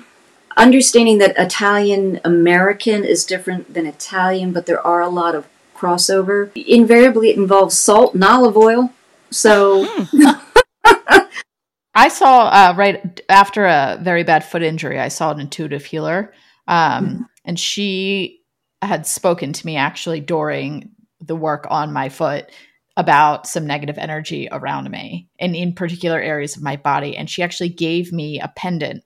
[0.56, 6.52] understanding that Italian American is different than Italian, but there are a lot of crossover.
[6.54, 8.92] Invariably, it involves salt and olive oil.
[9.32, 9.88] So,
[11.96, 16.32] I saw uh, right after a very bad foot injury, I saw an intuitive healer,
[16.68, 18.42] um, and she
[18.80, 22.52] had spoken to me actually during the work on my foot
[22.96, 27.16] about some negative energy around me and in particular areas of my body.
[27.16, 29.02] And she actually gave me a pendant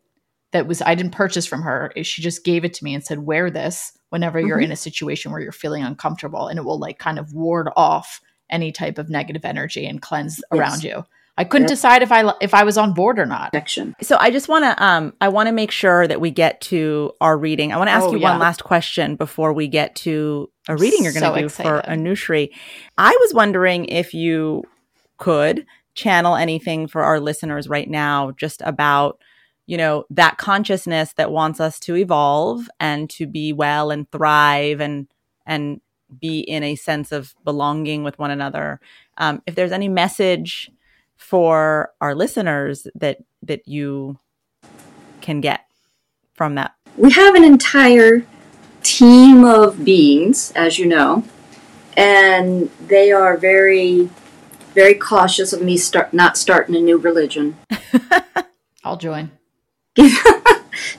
[0.52, 1.92] that was I didn't purchase from her.
[2.02, 4.64] She just gave it to me and said, "Wear this whenever you're Mhm.
[4.64, 8.20] in a situation where you're feeling uncomfortable, and it will like kind of ward off
[8.50, 11.04] any type of negative energy and cleanse around you."
[11.36, 11.74] I couldn't Yeah.
[11.74, 13.52] decide if I if I was on board or not.
[13.52, 13.94] protection.
[14.02, 17.12] So I just want to um I want to make sure that we get to
[17.20, 17.72] our reading.
[17.72, 18.30] I want to ask Oh, you yeah.
[18.30, 21.78] one last question before we get to a reading you're going to So do for
[21.78, 22.00] excited.
[22.00, 22.50] Anushree.
[22.96, 24.64] I was wondering if you
[25.16, 29.20] could channel anything for our listeners right now just about
[29.66, 34.80] you know that consciousness that wants us to evolve and to be well and thrive
[34.80, 35.08] and
[35.44, 35.80] and
[36.20, 38.80] be in a sense of belonging with one another
[39.18, 40.70] um, if there's any message
[41.16, 44.18] for our listeners that that you
[45.20, 45.66] can get
[46.34, 46.72] from that?
[46.96, 48.24] We have an entire
[48.82, 51.24] team of beings, as you know,
[51.96, 54.08] and they are very,
[54.74, 57.56] very cautious of me start not starting a new religion.
[58.84, 59.30] I'll join.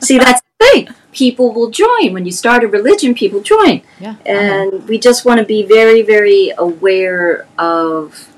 [0.02, 0.90] See, that's the thing.
[1.12, 3.14] People will join when you start a religion.
[3.14, 4.16] People join, Yeah.
[4.26, 8.30] and we just want to be very, very aware of.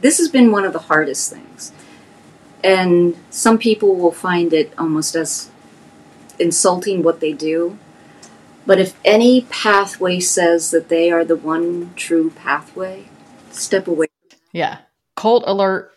[0.00, 1.72] This has been one of the hardest things,
[2.64, 5.50] and some people will find it almost as
[6.38, 7.78] insulting what they do.
[8.66, 13.08] But if any pathway says that they are the one true pathway,
[13.50, 14.08] step away.
[14.52, 14.78] yeah.
[15.16, 15.92] Cult alert.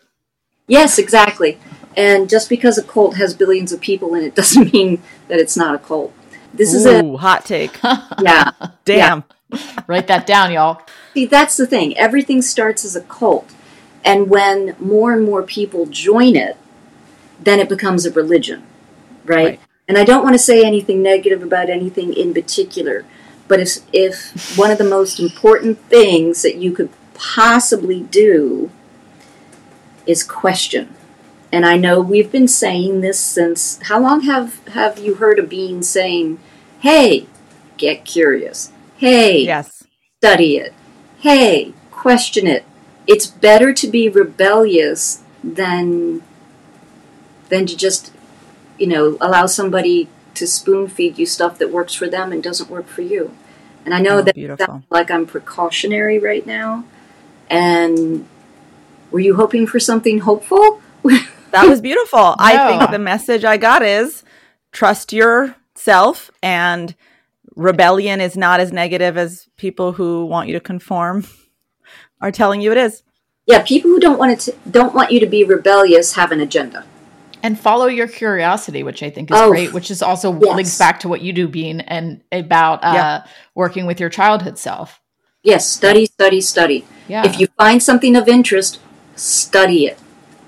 [0.66, 1.58] Yes, exactly.
[1.96, 5.56] And just because a cult has billions of people in it doesn't mean that it's
[5.56, 6.12] not a cult.
[6.52, 7.78] This is a hot take.
[8.22, 8.50] yeah.
[8.84, 9.24] Damn.
[9.86, 10.82] Write that down, y'all.
[11.14, 11.96] See, that's the thing.
[11.96, 13.50] Everything starts as a cult.
[14.04, 16.56] And when more and more people join it,
[17.40, 18.64] then it becomes a religion,
[19.24, 19.44] right?
[19.44, 19.60] Right.
[19.86, 23.04] And I don't want to say anything negative about anything in particular,
[23.48, 28.70] but if, if one of the most important things that you could possibly do
[30.06, 30.94] is question.
[31.52, 35.42] And I know we've been saying this since how long have have you heard a
[35.42, 36.38] being saying,
[36.80, 37.26] "Hey,
[37.76, 38.72] get curious.
[38.96, 39.84] Hey, Yes.
[40.20, 40.72] study it.
[41.20, 42.64] Hey, question it.
[43.06, 46.22] It's better to be rebellious than
[47.50, 48.10] than to just,
[48.78, 52.68] you know, allow somebody to spoon feed you stuff that works for them and doesn't
[52.70, 53.34] work for you.
[53.84, 54.66] And I know Oh, that beautiful.
[54.66, 56.84] sounds like I'm precautionary right now.
[57.50, 58.26] And
[59.10, 60.80] were you hoping for something hopeful?
[61.50, 62.34] That was beautiful.
[62.36, 64.24] I think the message I got is
[64.72, 66.96] trust yourself and
[67.54, 71.24] rebellion is not as negative as people who want you to conform
[72.20, 73.04] are telling you it is.
[73.46, 76.40] yeah, people who don't want it to, don't want you to be rebellious have an
[76.40, 76.84] agenda.
[77.44, 80.54] And follow your curiosity, which I think is Oh, great, which is also yes.
[80.56, 83.24] links back to what you do, Bean, and about uh, Yeah.
[83.54, 85.00] working with your childhood self.
[85.42, 86.86] Yes, study, study, study.
[87.06, 87.26] Yeah.
[87.26, 88.80] If you find something of interest,
[89.14, 89.98] study it.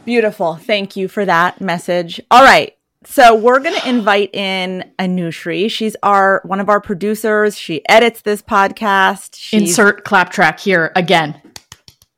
[0.06, 0.54] Beautiful.
[0.56, 2.18] Thank you for that message.
[2.30, 2.72] All right.
[3.04, 5.70] So we're going to invite in Anushree.
[5.70, 7.58] She's our one of our producers.
[7.58, 9.36] She edits this podcast.
[9.36, 11.40] She's, Insert clap track here again.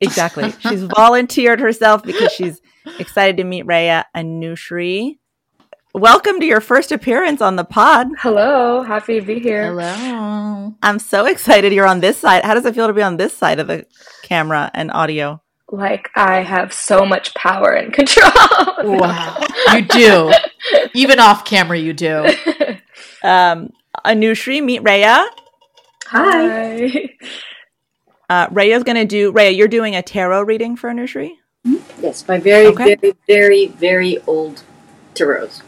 [0.00, 0.52] Exactly.
[0.60, 2.60] She's volunteered herself because she's
[2.98, 5.18] excited to meet Rhea Anushree.
[5.94, 8.08] Welcome to your first appearance on the pod.
[8.18, 9.66] Hello, happy to be here.
[9.66, 10.74] Hello.
[10.82, 12.44] I'm so excited you're on this side.
[12.44, 13.86] How does it feel to be on this side of the
[14.22, 15.42] camera and audio?
[15.70, 18.30] Like I have so much power and control.
[18.84, 19.44] Wow.
[19.72, 20.32] You do.
[20.94, 22.26] Even off camera, you do.
[23.20, 23.70] Um,
[24.06, 25.26] Anushree, meet Rhea.
[26.06, 26.86] Hi.
[26.86, 27.10] Hi.
[28.30, 31.32] Uh, Rhea's going to do, Rhea, you're doing a tarot reading for Anushree?
[32.00, 32.94] Yes, my very, Okay.
[32.96, 34.62] very, very, very old
[35.14, 35.62] tarots.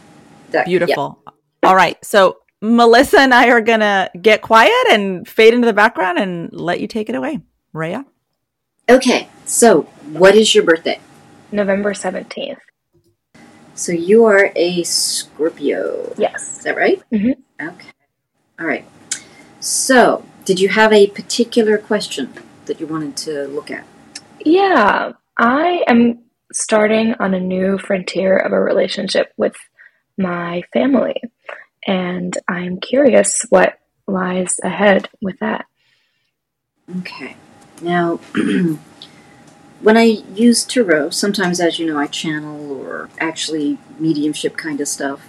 [0.51, 1.19] That- Beautiful.
[1.63, 2.03] All right.
[2.05, 6.53] So Melissa and I are going to get quiet and fade into the background and
[6.53, 7.41] let you take it away.
[7.73, 8.05] Rhea?
[8.89, 8.95] yeah.
[8.97, 9.83] Okay, so
[10.13, 10.99] what is your birthday?
[11.53, 12.59] November 17th.
[13.75, 16.13] So you are a Scorpio.
[16.19, 16.59] Yes.
[16.59, 17.01] Is that right?
[17.13, 17.37] Mhm.
[17.63, 17.89] Okay.
[18.59, 18.85] All right.
[19.61, 22.33] So, did you have a particular question
[22.67, 23.85] that you wanted to look at?
[24.45, 26.19] Yeah, I am
[26.53, 29.57] starting on a new frontier of a relationship with
[30.19, 31.17] my family,
[31.87, 35.65] and I'm curious what lies ahead with that.
[36.99, 37.37] Okay.
[37.81, 38.17] Now,
[39.81, 44.89] when I use tarot, sometimes, as you know, I channel or actually mediumship kind of
[44.89, 45.27] stuff.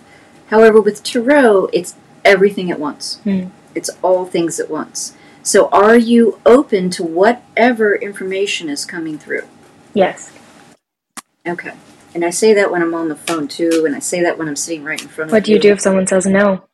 [0.47, 1.95] However, with tarot, it's
[2.25, 3.21] everything at once.
[3.23, 3.45] Hmm.
[3.73, 5.15] It's all things at once.
[5.41, 9.47] So, are you open to whatever information is coming through?
[9.93, 10.31] Yes.
[11.45, 11.73] Okay.
[12.13, 14.47] And I say that when I'm on the phone too, and I say that when
[14.47, 16.65] I'm sitting right in front of What do you do if someone says no?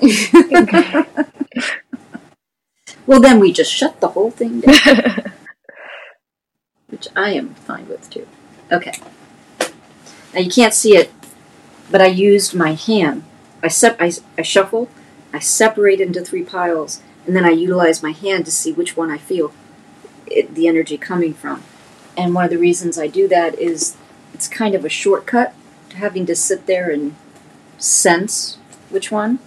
[3.06, 4.74] well, then we just shut the whole thing down.
[6.92, 8.28] which I am fine with too.
[8.70, 8.92] Okay.
[10.34, 11.10] Now you can't see it,
[11.90, 13.24] but I used my hand.
[13.62, 14.88] I sep- I, I shuffle,
[15.32, 19.10] I separate into three piles, and then I utilize my hand to see which one
[19.10, 19.52] I feel
[20.26, 21.62] it, the energy coming from.
[22.16, 23.96] And one of the reasons I do that is
[24.34, 25.54] it's kind of a shortcut
[25.90, 27.14] to having to sit there and
[27.78, 28.58] sense
[28.90, 29.38] which one.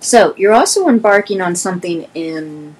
[0.00, 2.76] So you're also embarking on something in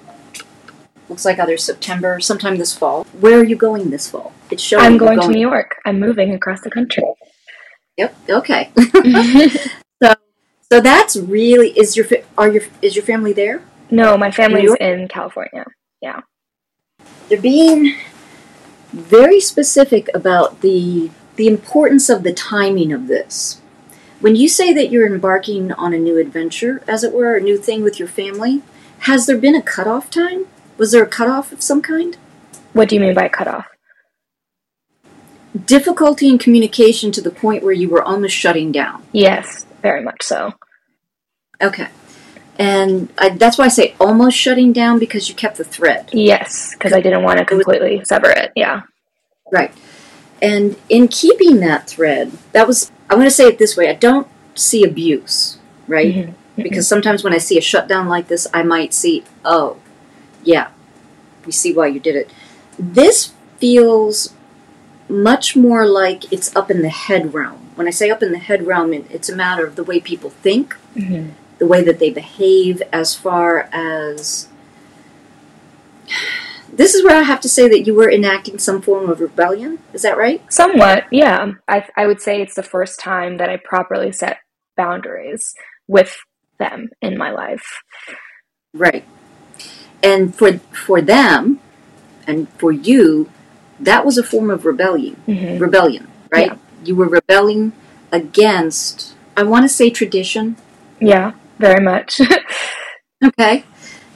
[1.09, 3.05] looks like either September, sometime this fall.
[3.19, 4.33] Where are you going this fall?
[4.51, 5.75] It's showing I'm you're going to New York.
[5.85, 7.03] I'm moving across the country.
[7.97, 8.15] Yep.
[8.29, 8.71] Okay.
[10.03, 10.13] so
[10.71, 12.05] so that's really is your
[12.37, 13.61] are your is your family there?
[13.89, 14.81] no, my family's York?
[14.81, 15.65] in California.
[16.01, 16.21] Yeah.
[17.29, 17.95] They're being
[19.07, 23.61] very specific about the the importance of the timing of this.
[24.19, 27.57] When you say that you're embarking on a new adventure, as it were, a new
[27.57, 28.63] thing with your family,
[29.01, 30.47] has there been a cutoff time?
[30.77, 32.17] Was there a cutoff of some kind?
[32.73, 33.67] What do you mean by a cutoff?
[35.65, 39.03] Difficulty in communication to the point where you were almost shutting down.
[39.11, 40.53] Yes, very much so.
[41.61, 41.87] Okay.
[42.59, 46.09] And I, that's why I say almost shutting down because you kept the thread.
[46.11, 48.51] Yes, because I didn't want to completely sever it.
[48.55, 48.81] Yeah.
[49.51, 49.73] Right.
[50.41, 53.93] And in keeping that thread, that was, I'm going to say it this way I
[53.93, 56.13] don't see abuse, right?
[56.13, 56.61] Mm-hmm.
[56.61, 59.77] Because sometimes when I see a shutdown like this, I might see, oh,
[60.43, 60.69] yeah,
[61.45, 62.31] we see why you did it.
[62.79, 64.33] This feels
[65.07, 67.69] much more like it's up in the head realm.
[67.75, 70.29] When I say up in the head realm, it's a matter of the way people
[70.29, 71.29] think, Mm-hmm.
[71.59, 74.47] the way that they behave, as far as.
[76.77, 79.79] This is where I have to say that you were enacting some form of rebellion.
[79.93, 80.41] Is that right?
[80.53, 81.53] Somewhat, yeah.
[81.67, 84.37] I, I would say it's the first time that I properly set
[84.77, 85.55] boundaries
[85.87, 86.15] with
[86.59, 87.81] them in my life.
[88.73, 89.05] Right.
[90.03, 91.59] And for for them,
[92.27, 93.31] and for you,
[93.79, 95.19] that was a form of rebellion.
[95.27, 95.59] Mhm.
[95.59, 96.51] Rebellion, right?
[96.51, 96.57] Yeah.
[96.83, 97.73] You were rebelling
[98.11, 99.15] against.
[99.35, 100.55] I want to say tradition.
[100.99, 102.21] Yeah, very much.
[103.25, 103.63] Okay.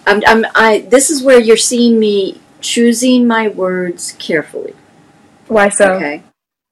[0.05, 0.85] I'm, I'm, I.
[0.87, 4.75] This is where you're seeing me choosing my words carefully.
[5.47, 5.93] Why so?
[5.93, 6.23] Okay.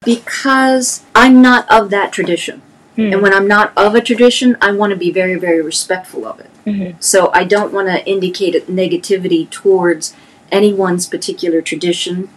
[0.05, 2.61] Because I'm not of that tradition.
[2.95, 3.13] Hmm.
[3.13, 6.39] And when I'm not of a tradition, I want to be very, very respectful of
[6.39, 6.49] it.
[6.65, 6.95] Mhm.
[6.99, 10.13] So I don't want to indicate negativity towards
[10.51, 12.29] anyone's particular tradition.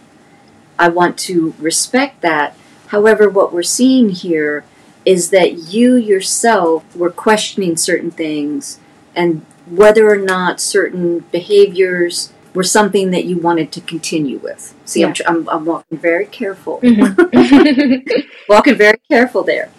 [0.77, 2.55] I want to respect that.
[2.87, 4.63] However, what we're seeing here
[5.05, 8.79] is that you yourself were questioning certain things
[9.15, 14.73] and whether or not certain behaviors were something that you wanted to continue with.
[14.85, 18.23] See, I'm, tr- I'm, I'm walking very careful Mhm.
[18.49, 19.69] walking very careful there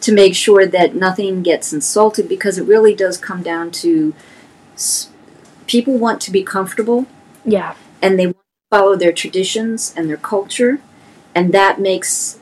[0.00, 4.14] to make sure that nothing gets insulted because it really does come down to
[4.74, 5.08] s-
[5.66, 7.06] people want to be comfortable
[7.44, 7.74] yeah.
[8.02, 10.80] and they want to follow their traditions and their culture
[11.34, 12.38] and that makes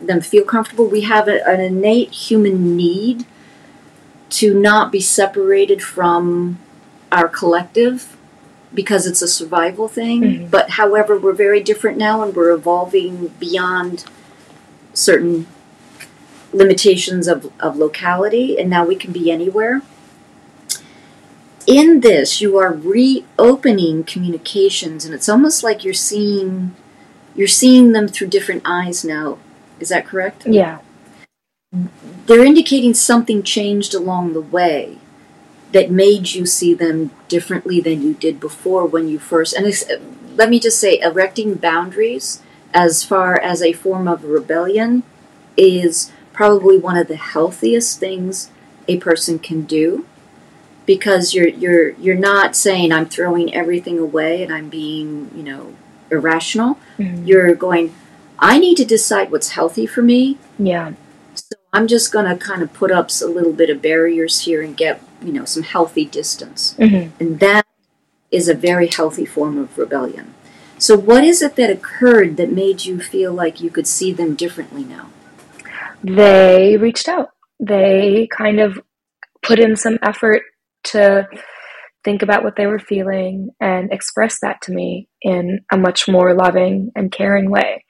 [0.00, 3.24] them feel comfortable we have a, an innate human need
[4.30, 6.58] to not be separated from
[7.12, 8.13] our collective
[8.74, 10.50] because it's a survival thing Mhm.
[10.50, 14.04] but however we're very different now and we're evolving beyond
[14.92, 15.46] certain
[16.52, 19.82] limitations of, of locality and now we can be anywhere
[21.66, 26.74] in this you are reopening communications and it's almost like you're seeing
[27.34, 29.38] you're seeing them through different eyes now
[29.80, 30.78] is that correct Yeah.
[32.26, 34.98] they're indicating something changed along the way
[35.74, 39.66] that made you see them differently than you did before when you first and
[40.36, 42.40] let me just say erecting boundaries
[42.72, 45.02] as far as a form of rebellion
[45.56, 48.50] is probably one of the healthiest things
[48.88, 50.06] a person can do
[50.86, 55.74] because you're you're you're not saying I'm throwing everything away and I'm being, you know,
[56.10, 56.78] irrational.
[56.98, 57.26] Mhm.
[57.26, 57.94] You're going
[58.38, 60.92] I need to decide what's healthy for me Yeah.
[61.34, 64.60] so I'm just going to kind of put up a little bit of barriers here
[64.62, 66.74] and get, you know, some healthy distance.
[66.78, 67.10] Mhm.
[67.18, 67.66] And that
[68.30, 70.34] is a very healthy form of rebellion.
[70.78, 74.34] So what is it that occurred that made you feel like you could see them
[74.34, 75.10] differently now?
[76.02, 77.30] They reached out.
[77.60, 78.80] They kind of
[79.42, 80.42] put in some effort
[80.84, 81.26] to
[82.04, 86.34] think about what they were feeling and express that to me in a much more
[86.34, 87.84] loving and caring way.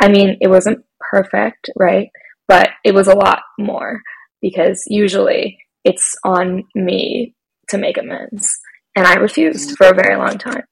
[0.00, 2.08] I mean, it wasn't perfect, right?
[2.48, 4.00] But it was a lot more
[4.42, 7.34] because usually it's on me
[7.68, 8.58] to make amends.
[8.96, 10.64] And I refused for a very long time.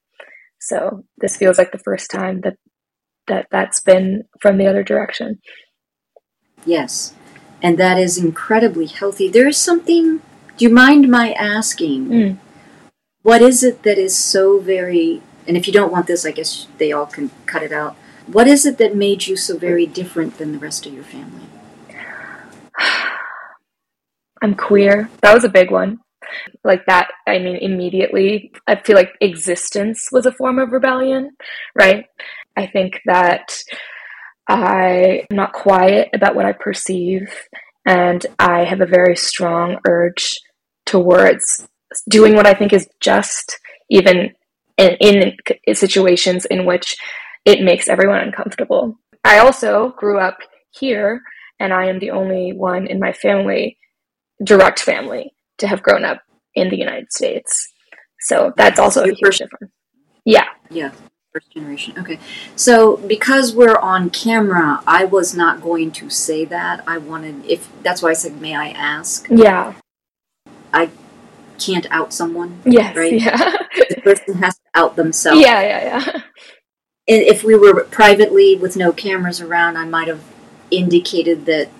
[0.60, 2.56] So this feels like the first time that,
[3.28, 5.40] that that's been from the other direction.
[6.64, 7.14] Yes.
[7.62, 9.28] And that is incredibly healthy.
[9.28, 10.20] There is something
[10.58, 12.38] do you mind my asking Mm.
[13.22, 16.66] what is it that is so very and if you don't want this I guess
[16.78, 17.96] they all can cut it out.
[18.26, 21.46] What is it that made you so very different than the rest of your family?
[24.42, 25.10] I'm queer.
[25.22, 25.98] That was a big one.
[26.64, 31.36] Like that, I mean, immediately, I feel like existence was a form of rebellion,
[31.74, 32.04] right?
[32.56, 33.56] I think that
[34.48, 37.32] I am not quiet about what I perceive,
[37.86, 40.38] and I have a very strong urge
[40.84, 41.66] towards
[42.10, 43.58] doing what I think is just,
[43.90, 44.34] even
[44.76, 46.96] in, in situations in which
[47.44, 48.98] it makes everyone uncomfortable.
[49.24, 50.38] I also grew up
[50.70, 51.22] here,
[51.58, 53.78] and I am the only one in my family
[54.42, 56.22] direct family to have grown up
[56.54, 57.72] in the United States.
[58.20, 59.72] So that's also a huge difference.
[60.24, 60.46] Yeah.
[60.70, 60.92] Yeah.
[61.32, 61.94] first generation.
[61.98, 62.18] Okay.
[62.56, 66.82] So because we're on camera, I was not going to say that.
[66.86, 69.26] I wanted if that's why I said may I ask.
[69.30, 69.74] Yeah.
[70.72, 70.90] I
[71.58, 72.60] can't out someone.
[72.64, 72.96] Yes.
[72.96, 73.20] Right.
[73.20, 73.52] Yeah.
[73.88, 75.40] The person has to out themselves.
[75.40, 75.60] yeah.
[75.60, 75.84] Yeah.
[75.84, 76.22] Yeah.
[77.10, 80.22] And if we were privately with no cameras around, I might have
[80.70, 81.70] indicated that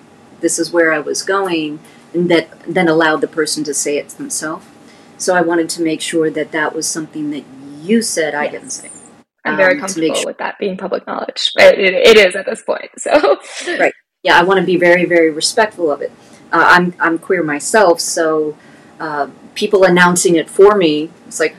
[0.40, 1.80] this is where I was going,
[2.14, 4.66] that then allowed the person to say it themselves.
[5.18, 7.44] So I wanted to make sure that that was something that
[7.82, 8.52] you said I Yes.
[8.52, 8.90] didn't say.
[9.44, 11.52] I'm very Um, comfortable sure- with that being public knowledge.
[11.56, 12.90] It, it, it is at this point.
[12.98, 13.38] So.
[13.78, 13.92] Right.
[14.22, 16.11] Yeah, I want to be very, very respectful of it.
[16.52, 18.56] Uh, I'm I'm queer myself, so
[18.98, 21.54] uh, people announcing it for me, it's like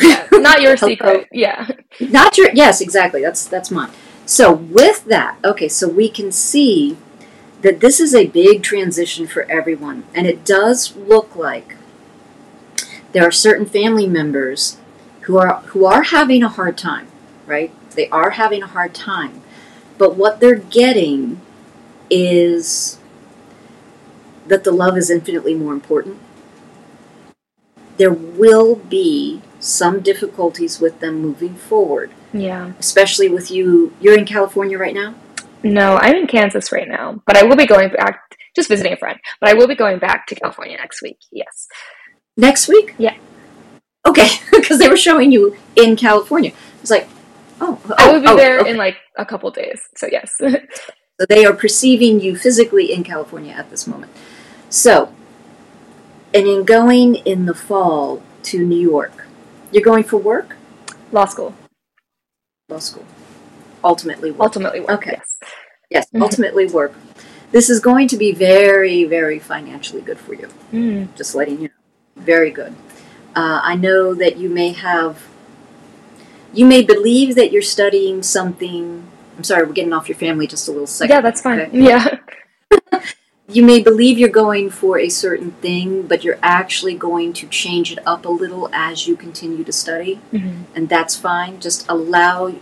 [0.00, 1.26] Yeah, not your secret.
[1.32, 1.68] Yeah.
[2.00, 3.22] Not your yes, exactly.
[3.22, 3.90] That's that's mine.
[4.26, 6.96] So with that, okay, so we can see
[7.64, 11.76] that this is a big transition for everyone, and it does look like
[13.12, 14.76] there are certain family members
[15.22, 17.06] who are who are having a hard time,
[17.46, 17.72] right?
[17.92, 19.40] They are having a hard time,
[19.96, 21.40] but what they're getting
[22.10, 22.98] is
[24.46, 26.18] that the love is infinitely more important.
[27.96, 32.72] There will be some difficulties with them moving forward, Yeah.
[32.78, 33.94] especially with you.
[34.02, 35.14] You're in California right now?
[35.64, 38.20] No, I'm in Kansas right now, but I will be going back,
[38.54, 41.18] just visiting a friend, but I will be going back to California next week.
[41.32, 41.66] Yes.
[42.36, 42.94] Next week?
[42.98, 43.16] Yeah.
[44.06, 46.52] Okay, because they were showing you in California.
[46.82, 47.08] It's like,
[47.62, 48.70] oh, oh I oh, will be oh, there okay.
[48.70, 49.80] in like a couple days.
[49.96, 50.36] So, yes.
[51.20, 54.10] So they are perceiving you physically in California at this moment.
[54.68, 55.14] So,
[56.34, 59.24] and in going in the fall to New York,
[59.70, 60.56] you're going for work?
[61.12, 61.54] Law school.
[62.68, 63.06] Law school.
[63.84, 64.40] Ultimately work.
[64.40, 64.90] Ultimately work.
[64.90, 65.12] Okay.
[65.18, 65.34] Yes.
[65.90, 66.22] Yes, Mhm.
[66.22, 66.92] ultimately work.
[67.52, 70.48] This is going to be very, very financially good for you.
[70.72, 71.14] Mm.
[71.14, 72.22] Just letting you know.
[72.24, 72.74] Very good.
[73.36, 75.18] Uh, I know that you may have,
[76.52, 79.04] you may believe that you're studying something.
[79.36, 81.14] I'm sorry, we're getting off your family just a little second.
[81.14, 81.60] Yeah, that's fine.
[81.60, 81.78] okay?
[81.80, 82.18] Yeah.
[83.46, 87.92] You may believe you're going for a certain thing, but you're actually going to change
[87.92, 90.64] it up a little as you continue to study, Mhm.
[90.74, 91.60] and that's fine.
[91.60, 92.54] Just allow.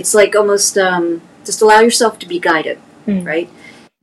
[0.00, 3.24] It's like almost um, just allow yourself to be guided, Mm.
[3.26, 3.48] right?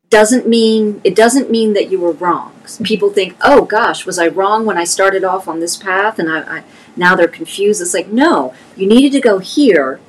[0.09, 2.53] Doesn't mean it doesn't mean that you were wrong.
[2.83, 6.29] People think, "Oh gosh, was I wrong when I started off on this path?" And
[6.31, 6.63] I, I
[6.95, 7.81] now they're confused.
[7.81, 9.99] It's like, no, you needed to go here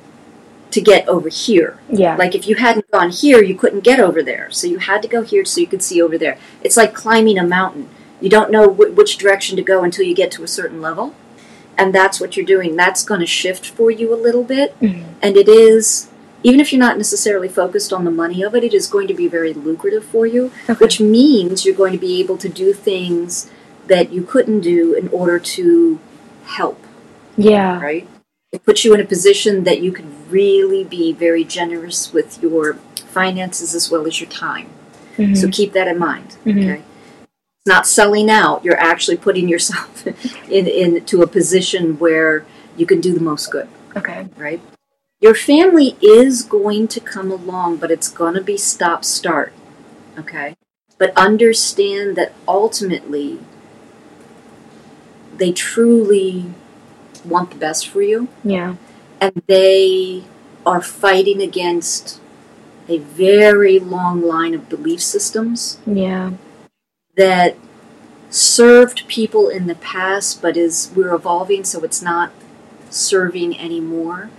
[0.71, 1.77] to get over here.
[2.03, 2.15] Yeah.
[2.15, 4.47] Like if you hadn't gone here, you couldn't get over there.
[4.51, 6.37] So you had to go here so you could see over there.
[6.63, 7.89] It's like climbing a mountain.
[8.21, 11.13] You don't know wh- which direction to go until you get to a certain level.
[11.79, 12.75] And that's what you're doing.
[12.75, 14.77] That's going to shift for you a little bit.
[14.81, 15.03] Mhm.
[15.21, 16.07] And it is,
[16.43, 19.13] even if you're not necessarily focused on the money of it, it is going to
[19.13, 20.73] be very lucrative for you, Okay.
[20.83, 23.49] which means you're going to be able to do things
[23.87, 25.99] that you couldn't do in order to
[26.45, 26.79] help
[27.37, 27.79] yeah.
[27.81, 28.05] right?
[28.51, 32.73] It puts you in a position that you can really be very generous with your
[33.13, 34.67] finances as well as your time.
[35.17, 35.37] Mhm.
[35.37, 36.35] So keep that in mind.
[36.45, 36.57] Mhm.
[36.57, 36.81] Okay.
[37.59, 38.63] It's not selling out.
[38.63, 40.07] You're actually putting yourself
[40.49, 42.45] in into a position where
[42.77, 44.27] you can do the most good, Okay.
[44.37, 44.61] right?
[45.19, 49.51] Your family is going to come along, but it's going to be stop start.
[50.17, 50.55] Okay?
[50.97, 53.39] But understand that ultimately
[55.35, 56.45] they truly
[57.25, 58.75] want the best for you Yeah.
[59.19, 60.23] and they
[60.65, 62.21] are fighting against
[62.87, 66.31] a very long line of belief systems Yeah.
[67.19, 67.55] That
[68.29, 72.31] served people in the past but is we're evolving so it's not
[72.89, 74.29] serving anymore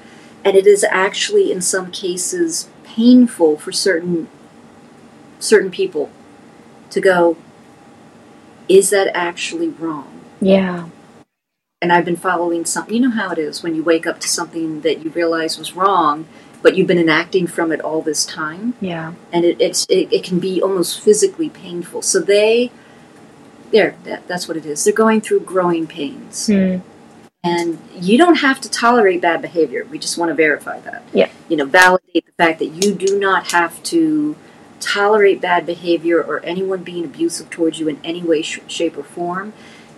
[0.45, 4.29] and it is actually in some cases painful for certain
[5.39, 6.11] certain people
[6.89, 7.37] to go
[8.69, 10.87] is that actually wrong Yeah.
[11.83, 12.95] and I've been following something.
[12.95, 15.75] You know how it is when you wake up to something that you realize was
[15.75, 16.27] wrong,
[16.63, 19.15] but you've been enacting from it all this time, Yeah.
[19.33, 22.03] and it, it's it, it can be almost physically painful.
[22.03, 22.71] So they,
[23.71, 24.85] there, that, that's what it is.
[24.85, 26.83] They're going through growing pains, Mm.
[27.43, 29.87] and you don't have to tolerate bad behavior.
[29.91, 31.03] We just want to verify that.
[31.13, 31.31] Yeah.
[31.49, 34.37] You know, validate the fact that you do not have to
[34.81, 39.03] tolerate bad behavior or anyone being abusive towards you in any way, sh- shape, or
[39.03, 39.53] form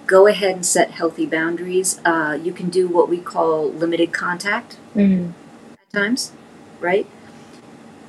[0.05, 2.01] go ahead and set healthy boundaries.
[2.05, 5.33] Uh, you can do what we call limited contact Mm.
[5.81, 6.33] at times,
[6.83, 7.07] right?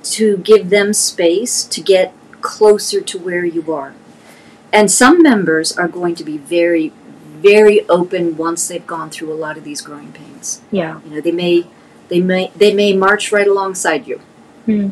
[0.04, 3.94] To give them space to get closer to where you are.
[4.72, 6.92] And some members are going to be very,
[7.40, 10.62] very open once they've gone through a lot of these growing pains.
[10.72, 11.00] Yeah.
[11.06, 11.68] You know, they may,
[12.10, 14.20] they may, they may march right alongside you.
[14.66, 14.90] Hmm.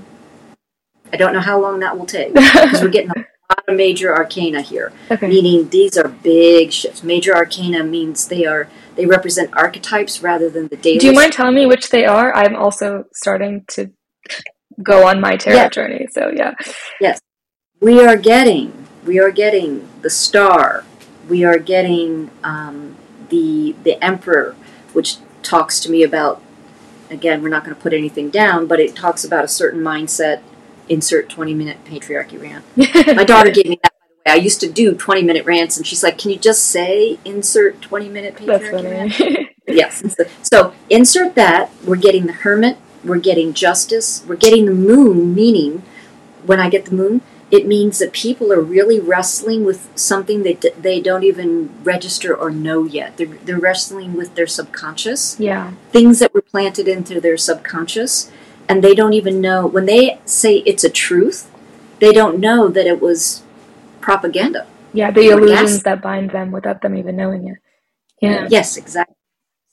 [1.11, 4.15] I don't know how long that will take because we're getting a lot of major
[4.15, 5.27] arcana here, Okay.
[5.27, 7.03] meaning these are big shifts.
[7.03, 10.99] Major arcana means they are they represent archetypes rather than the daily.
[10.99, 12.33] Do you mind telling me which they are?
[12.35, 13.91] I'm also starting to
[14.83, 15.69] go on my tarot Yeah.
[15.69, 16.07] journey.
[16.11, 16.53] So yeah.
[16.99, 17.19] Yes.
[17.79, 20.83] We are getting we are getting the star
[21.29, 22.95] we are getting um,
[23.29, 24.55] the the emperor
[24.93, 26.41] which talks to me about
[27.09, 30.41] again we're not going to put anything down but it talks about a certain mindset
[30.89, 32.63] insert 20 minute patriarchy rant
[33.15, 33.90] my daughter gave me that by the way
[34.25, 37.81] i used to do 20 minute rants and she's like can you just say insert
[37.81, 40.03] 20 minute patriarchy yes.
[40.15, 41.71] So, so insert that.
[41.85, 42.77] We're getting the hermit.
[43.03, 44.23] We're getting justice.
[44.27, 45.83] We're getting the moon, meaning
[46.45, 50.61] when I get the moon, it means that people are really wrestling with something that
[50.61, 53.17] d- they don't even register or know yet.
[53.17, 55.73] They're, they're wrestling with their subconscious, yeah.
[55.91, 58.31] things that were planted into their subconscious,
[58.69, 59.67] and they don't even know.
[59.67, 61.51] When they say it's a truth,
[61.99, 63.43] they don't know that it was
[64.01, 64.67] propaganda.
[64.93, 67.57] Yeah, the illusions that bind them without them even knowing it.
[68.21, 68.47] Yeah.
[68.49, 69.15] Yes, exactly.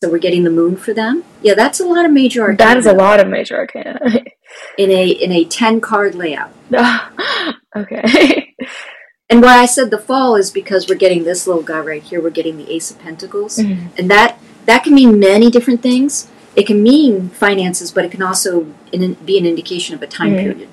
[0.02, 1.24] So we're getting the moon for them.
[1.42, 2.56] Yeah, that's a lot of major arcana.
[2.56, 3.98] That is a lot of major arcana.
[4.78, 6.52] in a in a 10 card layout.
[7.76, 8.54] okay.
[9.30, 12.18] And why I said the fall is because we're getting this little guy right here.
[12.18, 13.88] We're getting the Ace of Pentacles, Mhm.
[13.98, 16.28] and that that can mean many different things.
[16.56, 20.32] It can mean finances, but it can also in, be an indication of a time
[20.32, 20.38] Mhm.
[20.40, 20.68] period,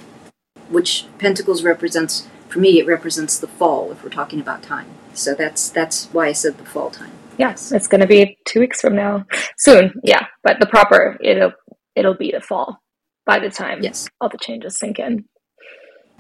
[0.70, 2.28] which Pentacles represents.
[2.56, 4.88] For me, it represents the fall if we're talking about time.
[5.14, 7.12] So that's that's why I said the fall time.
[7.38, 9.26] Yes, it's going to be two weeks from now,
[9.58, 10.00] soon.
[10.06, 11.52] Yeah, but the proper it'll
[11.98, 12.80] it'll be the fall
[13.26, 15.26] by the time Yes, all the changes sink in.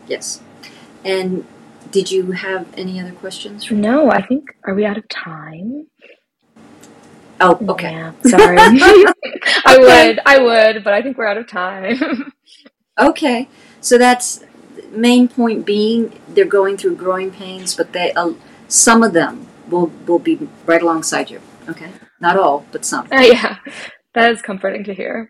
[0.07, 0.41] yes.
[1.05, 1.47] And
[1.89, 3.71] did you have any other questions?
[3.71, 5.88] No, I think are we out of time?
[7.39, 7.91] oh, okay.
[7.93, 8.57] Yeah, sorry.
[9.65, 12.33] I would, I would, but I think we're out of time.
[12.97, 13.49] Okay,
[13.81, 14.41] so that's
[14.95, 18.33] main point being they're going through growing pains, but they uh,
[18.67, 21.41] some of them will will be right alongside you.
[21.69, 23.07] Okay, not all, but some.
[23.11, 23.57] Uh, yeah,
[24.13, 25.29] that is comforting to hear.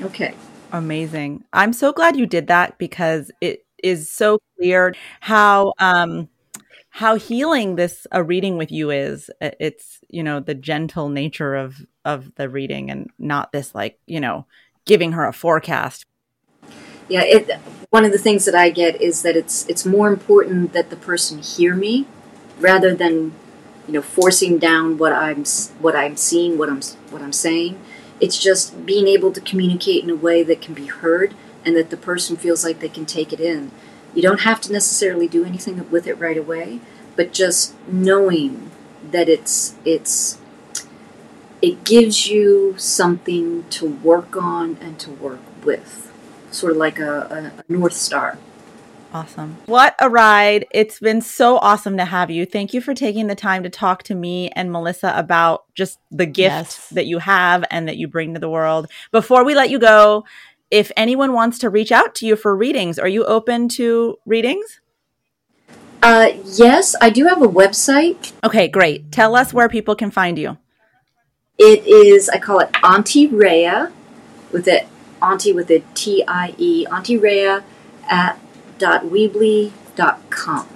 [0.00, 0.34] Okay,
[0.72, 1.44] Amazing.
[1.52, 6.28] I'm so glad you did that because it is so clear how um
[6.88, 9.30] how healing this a reading with you is.
[9.40, 14.18] It's, you know, the gentle nature of of the reading and not this like, you
[14.18, 14.46] know,
[14.86, 16.06] giving her a forecast.
[17.08, 17.22] Yeah.
[17.24, 17.50] It
[17.90, 20.96] one of the things that I get is that it's it's more important that the
[20.96, 22.06] person hear me
[22.58, 23.32] rather than
[23.86, 25.44] you know forcing down what I'm
[25.80, 26.80] what I'm seeing, what I'm
[27.10, 27.80] what I'm saying.
[28.20, 31.34] It's just being able to communicate in a way that can be heard
[31.64, 33.72] and that the person feels like they can take it in.
[34.14, 36.80] You don't have to necessarily do anything with it right away,
[37.16, 38.70] but just knowing
[39.10, 40.38] that it's it's
[41.60, 46.11] it gives you something to work on and to work with,
[46.52, 48.38] sort of like a, a, a north star.
[49.14, 49.58] Awesome.
[49.66, 50.66] What a ride.
[50.70, 52.46] It's been so awesome to have you.
[52.46, 56.24] Thank you for taking the time to talk to me and Melissa about just the
[56.24, 56.88] gift Yes.
[56.90, 58.86] that you have and that you bring to the world.
[59.10, 60.24] Before we let you go,
[60.70, 64.80] if anyone wants to reach out to you for readings, are you open to readings?
[66.02, 68.32] Uh, yes, I do have a website.
[68.42, 69.12] Okay, great.
[69.12, 70.56] Tell us where people can find you.
[71.58, 73.92] It is I call it Auntie Rhea,
[74.50, 74.88] with it
[75.22, 77.64] Auntie with a T I E Auntie Rhea
[78.10, 78.38] at
[78.78, 80.68] dot weebly dot com.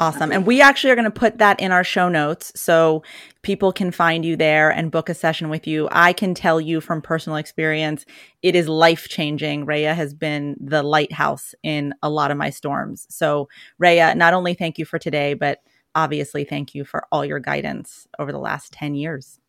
[0.00, 0.30] Awesome.
[0.30, 3.02] And we actually are going to put that in our show notes so
[3.42, 5.88] people can find you there and book a session with you.
[5.90, 8.06] I can tell you from personal experience,
[8.40, 9.64] it is life changing.
[9.64, 13.08] Rhea has been the lighthouse in a lot of my storms.
[13.10, 13.48] So,
[13.78, 15.62] Rhea, not only thank you for today, but
[15.96, 19.40] obviously thank you for all your guidance over the last 10 years.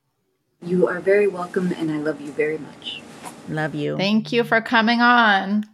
[0.64, 3.02] You are very welcome, and I love you very much.
[3.50, 3.98] Love you.
[3.98, 5.66] Thank you for coming on.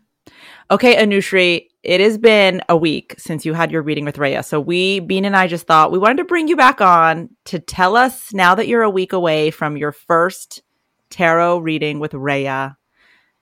[0.71, 4.41] Okay, Anushree, it has been a week since you had your reading with Rhea.
[4.41, 7.59] So we, Bean and I just thought we wanted to bring you back on to
[7.59, 10.63] tell us now that you're a week away from your first
[11.11, 12.77] tarot reading with Rhea.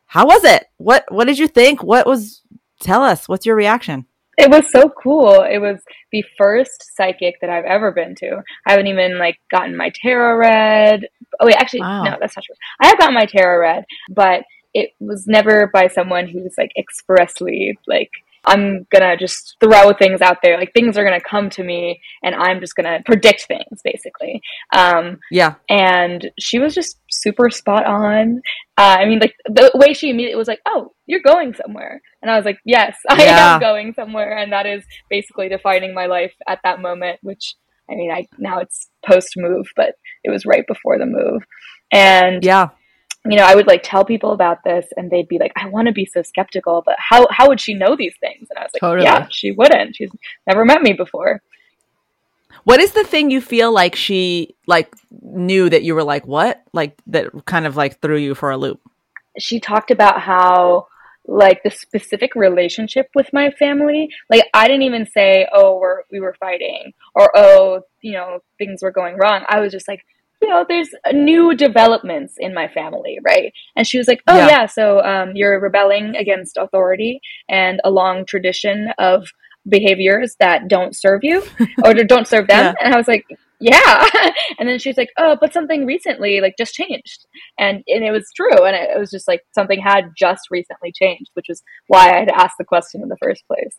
[0.06, 0.66] How was it?
[0.78, 1.82] What what did you think?
[1.82, 2.42] What was
[2.82, 4.06] tell us, what's your reaction?
[4.38, 5.42] It was so cool.
[5.44, 5.80] It was
[6.12, 8.42] the first psychic that I've ever been to.
[8.66, 11.08] I haven't even like gotten my tarot read.
[11.40, 12.04] Oh wait, actually, Wow.
[12.04, 12.56] no, that's not true.
[12.82, 17.78] I have gotten my tarot read, but it was never by someone who's like expressly
[17.88, 18.10] like
[18.46, 20.58] I'm gonna just throw things out there.
[20.58, 24.42] Like things are gonna come to me, and I'm just gonna predict things, basically.
[24.76, 25.56] Um, Yeah.
[25.70, 28.42] and she was just super spot on.
[28.78, 32.30] Uh, I mean, like the way she immediately was like, "Oh, you're going somewhere," and
[32.32, 33.56] I was like, "Yes, I Yeah.
[33.56, 37.20] am going somewhere," and that is basically defining my life at that moment.
[37.22, 37.56] Which
[37.90, 41.44] I mean, I now it's post move, but it was right before the move,
[41.92, 42.70] and Yeah.
[43.30, 45.88] You know, I would like tell people about this and they'd be like, I want
[45.88, 48.48] to be so skeptical, but how, how would she know these things?
[48.50, 49.06] And I was like, Totally.
[49.06, 49.96] yeah, she wouldn't.
[49.96, 50.12] She's
[50.46, 51.42] never met me before.
[52.66, 56.64] What is the thing you feel like she like knew that you were like what?
[56.74, 58.82] Like that kind of like threw you for a loop.
[59.40, 60.88] She talked about how
[61.26, 66.20] like the specific relationship with my family, like I didn't even say, oh, we're, we
[66.20, 69.46] were fighting or, oh, you know, things were going wrong.
[69.48, 70.06] I was just like,
[70.44, 73.54] you know, there's new developments in my family, right?
[73.78, 74.48] And she was like, oh, Yeah.
[74.48, 79.30] yeah, so um, you're rebelling against authority and a long tradition of
[79.70, 81.42] behaviors that don't serve you
[81.86, 82.76] or don't serve them.
[82.78, 82.86] Yeah.
[82.86, 83.26] And I was like,
[83.62, 84.06] yeah.
[84.60, 87.26] and then she's like, oh, but something recently like just changed.
[87.58, 88.66] And, and it was true.
[88.66, 92.20] And it, it was just like something had just recently changed, which was why I
[92.20, 93.78] had asked the question in the first place.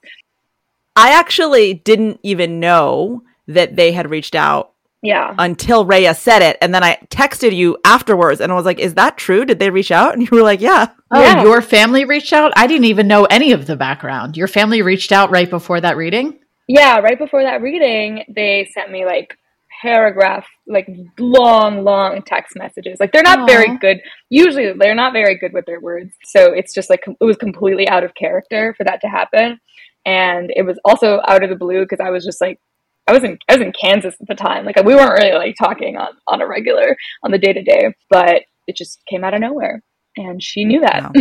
[0.97, 4.74] I actually didn't even know that they had reached out
[5.05, 5.35] Yeah.
[5.39, 6.57] until Rhea said it.
[6.63, 9.45] And then I texted you afterwards and I was like, Is that true?
[9.45, 10.13] Did they reach out?
[10.15, 10.89] And you were like, Yeah.
[11.11, 11.43] Oh, Yeah.
[11.43, 12.53] your family reached out?
[12.57, 14.37] I didn't even know any of the background.
[14.37, 16.41] Your family reached out right before that reading?
[16.67, 16.99] Yeah.
[17.01, 19.37] Right before that reading, they sent me like
[19.83, 20.89] paragraph, like
[21.19, 22.97] long, long text messages.
[22.99, 23.47] Like they're not Aw.
[23.47, 23.99] very good.
[24.31, 26.15] Usually they're not very good with their words.
[26.25, 29.61] So it's just like, it was completely out of character for that to happen.
[30.07, 32.59] And it was also out of the blue because I was just like,
[33.07, 34.65] I was in I was in Kansas at the time.
[34.65, 37.95] Like we weren't really like talking on on a regular on the day to day,
[38.11, 39.83] but it just came out of nowhere,
[40.17, 41.13] and she knew that.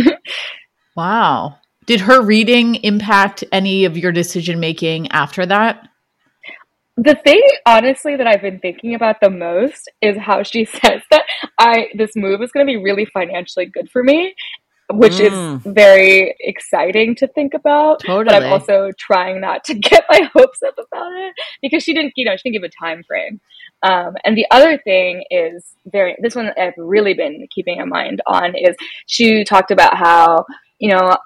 [0.96, 1.58] Wow.
[1.86, 5.86] Did her reading impact any of your decision making after that?
[6.96, 11.24] the thing honestly that I've been thinking about the most is how she says that
[11.58, 14.34] I this move is going to be really financially good for me,
[14.92, 15.26] which Mm.
[15.26, 18.02] is very exciting to think about.
[18.24, 22.12] But I'm also trying not to get my hopes up about it because she didn't,
[22.16, 23.40] you know, she didn't give a time frame.
[23.82, 28.20] Um, and the other thing is very this one I've really been keeping in mind
[28.26, 28.76] on is
[29.06, 30.44] she talked about how
[30.78, 31.16] you know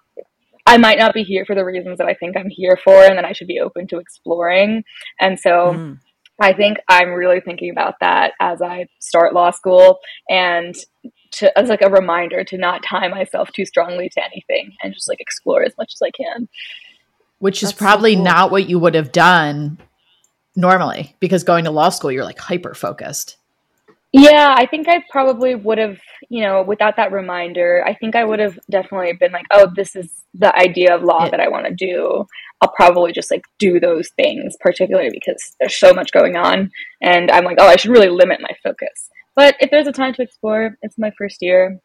[0.66, 3.16] I might not be here for the reasons that I think I'm here for, and
[3.16, 4.84] that I should be open to exploring.
[5.20, 5.98] And so Mm.
[6.40, 9.98] I think I'm really thinking about that as I start law school
[10.28, 10.74] and
[11.32, 15.08] to as like a reminder to not tie myself too strongly to anything and just
[15.08, 16.48] like explore as much as I can.
[17.38, 18.24] Which is That's so probably cool.
[18.24, 19.78] not what you would have done
[20.56, 23.36] normally because going to law school, you're like hyper focused.
[24.12, 25.98] Yeah, I think I probably would have,
[26.30, 29.94] you know, without that reminder, I think I would have definitely been like, oh, this
[29.94, 31.30] is the idea of law Yeah.
[31.32, 32.24] that I want to do.
[32.62, 36.70] I'll probably just like do those things, particularly because there's so much going on.
[37.02, 39.10] And I'm like, oh, I should really limit my focus.
[39.38, 41.78] But if there's a time to explore, it's my first year.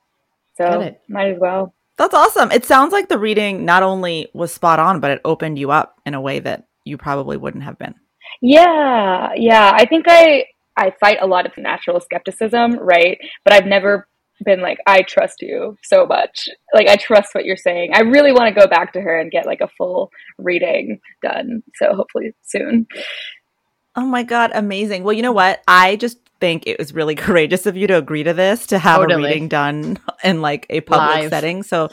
[0.57, 1.75] So might as well.
[1.97, 2.51] That's awesome.
[2.51, 6.01] It sounds like the reading not only was spot on, but it opened you up
[6.03, 7.93] in a way that you probably wouldn't have been.
[8.41, 9.71] Yeah, yeah.
[9.71, 10.45] I think I
[10.75, 13.19] I fight a lot of natural skepticism, right?
[13.43, 14.07] But I've never
[14.43, 16.49] been like, I trust you so much.
[16.73, 17.91] Like I trust what you're saying.
[17.93, 21.61] I really want to go back to her and get like a full reading done.
[21.75, 22.87] So hopefully soon.
[23.95, 25.03] Oh my God, amazing.
[25.03, 25.61] Well, you know what?
[25.67, 28.99] I just think it was really courageous of you to agree to this, to have
[28.99, 29.23] Totally.
[29.23, 31.29] a reading done in like a public Live.
[31.29, 31.63] setting.
[31.63, 31.89] So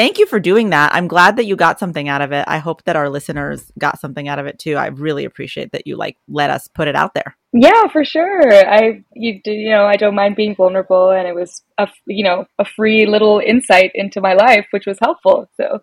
[0.00, 0.94] thank you for doing that.
[0.94, 2.46] I'm glad that you got something out of it.
[2.48, 4.76] I hope that our listeners got something out of it too.
[4.76, 7.36] I really appreciate that you like let us put it out there.
[7.52, 8.50] Yeah, for sure.
[8.50, 12.24] I you you know I don't mind being vulnerable, and it was a f- you
[12.24, 15.50] know a free little insight into my life, which was helpful.
[15.58, 15.80] So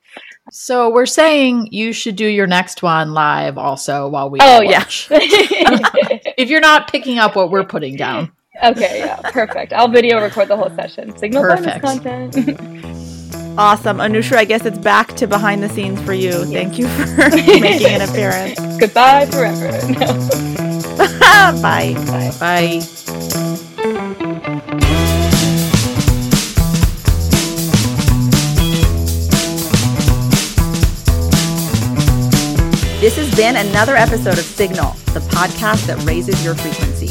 [0.52, 4.86] So we're saying you should do your next one live also while we oh yeah.
[6.40, 8.32] If you're not picking up what we're putting down.
[8.64, 9.74] okay, yeah, perfect.
[9.74, 11.16] I'll video record the whole session.
[11.20, 11.84] Signal Perfect.
[11.84, 13.14] bonus content.
[13.58, 13.98] Awesome.
[13.98, 16.46] Anushree, I guess it's back to behind the scenes for you.
[16.46, 17.30] Thank you for
[17.60, 18.60] making an appearance.
[18.80, 19.74] Goodbye forever.
[21.38, 21.62] No.
[21.62, 21.94] Bye.
[22.40, 22.82] Bye.
[33.00, 37.08] This has been another episode of Signal, the podcast that raises your frequency.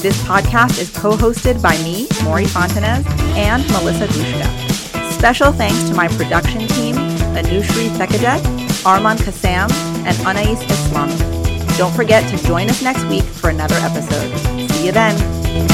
[0.00, 3.04] This podcast is co-hosted by me, Mory Fontanez,
[3.36, 4.63] and Melissa Glushka.
[5.18, 6.96] Special thanks to my production team,
[7.34, 8.40] Anushree Thekadek,
[8.84, 9.70] Arman Kassam,
[10.04, 11.08] and Anais Islam.
[11.78, 14.30] Don't forget to join us next week for another episode.
[14.70, 15.73] See you then.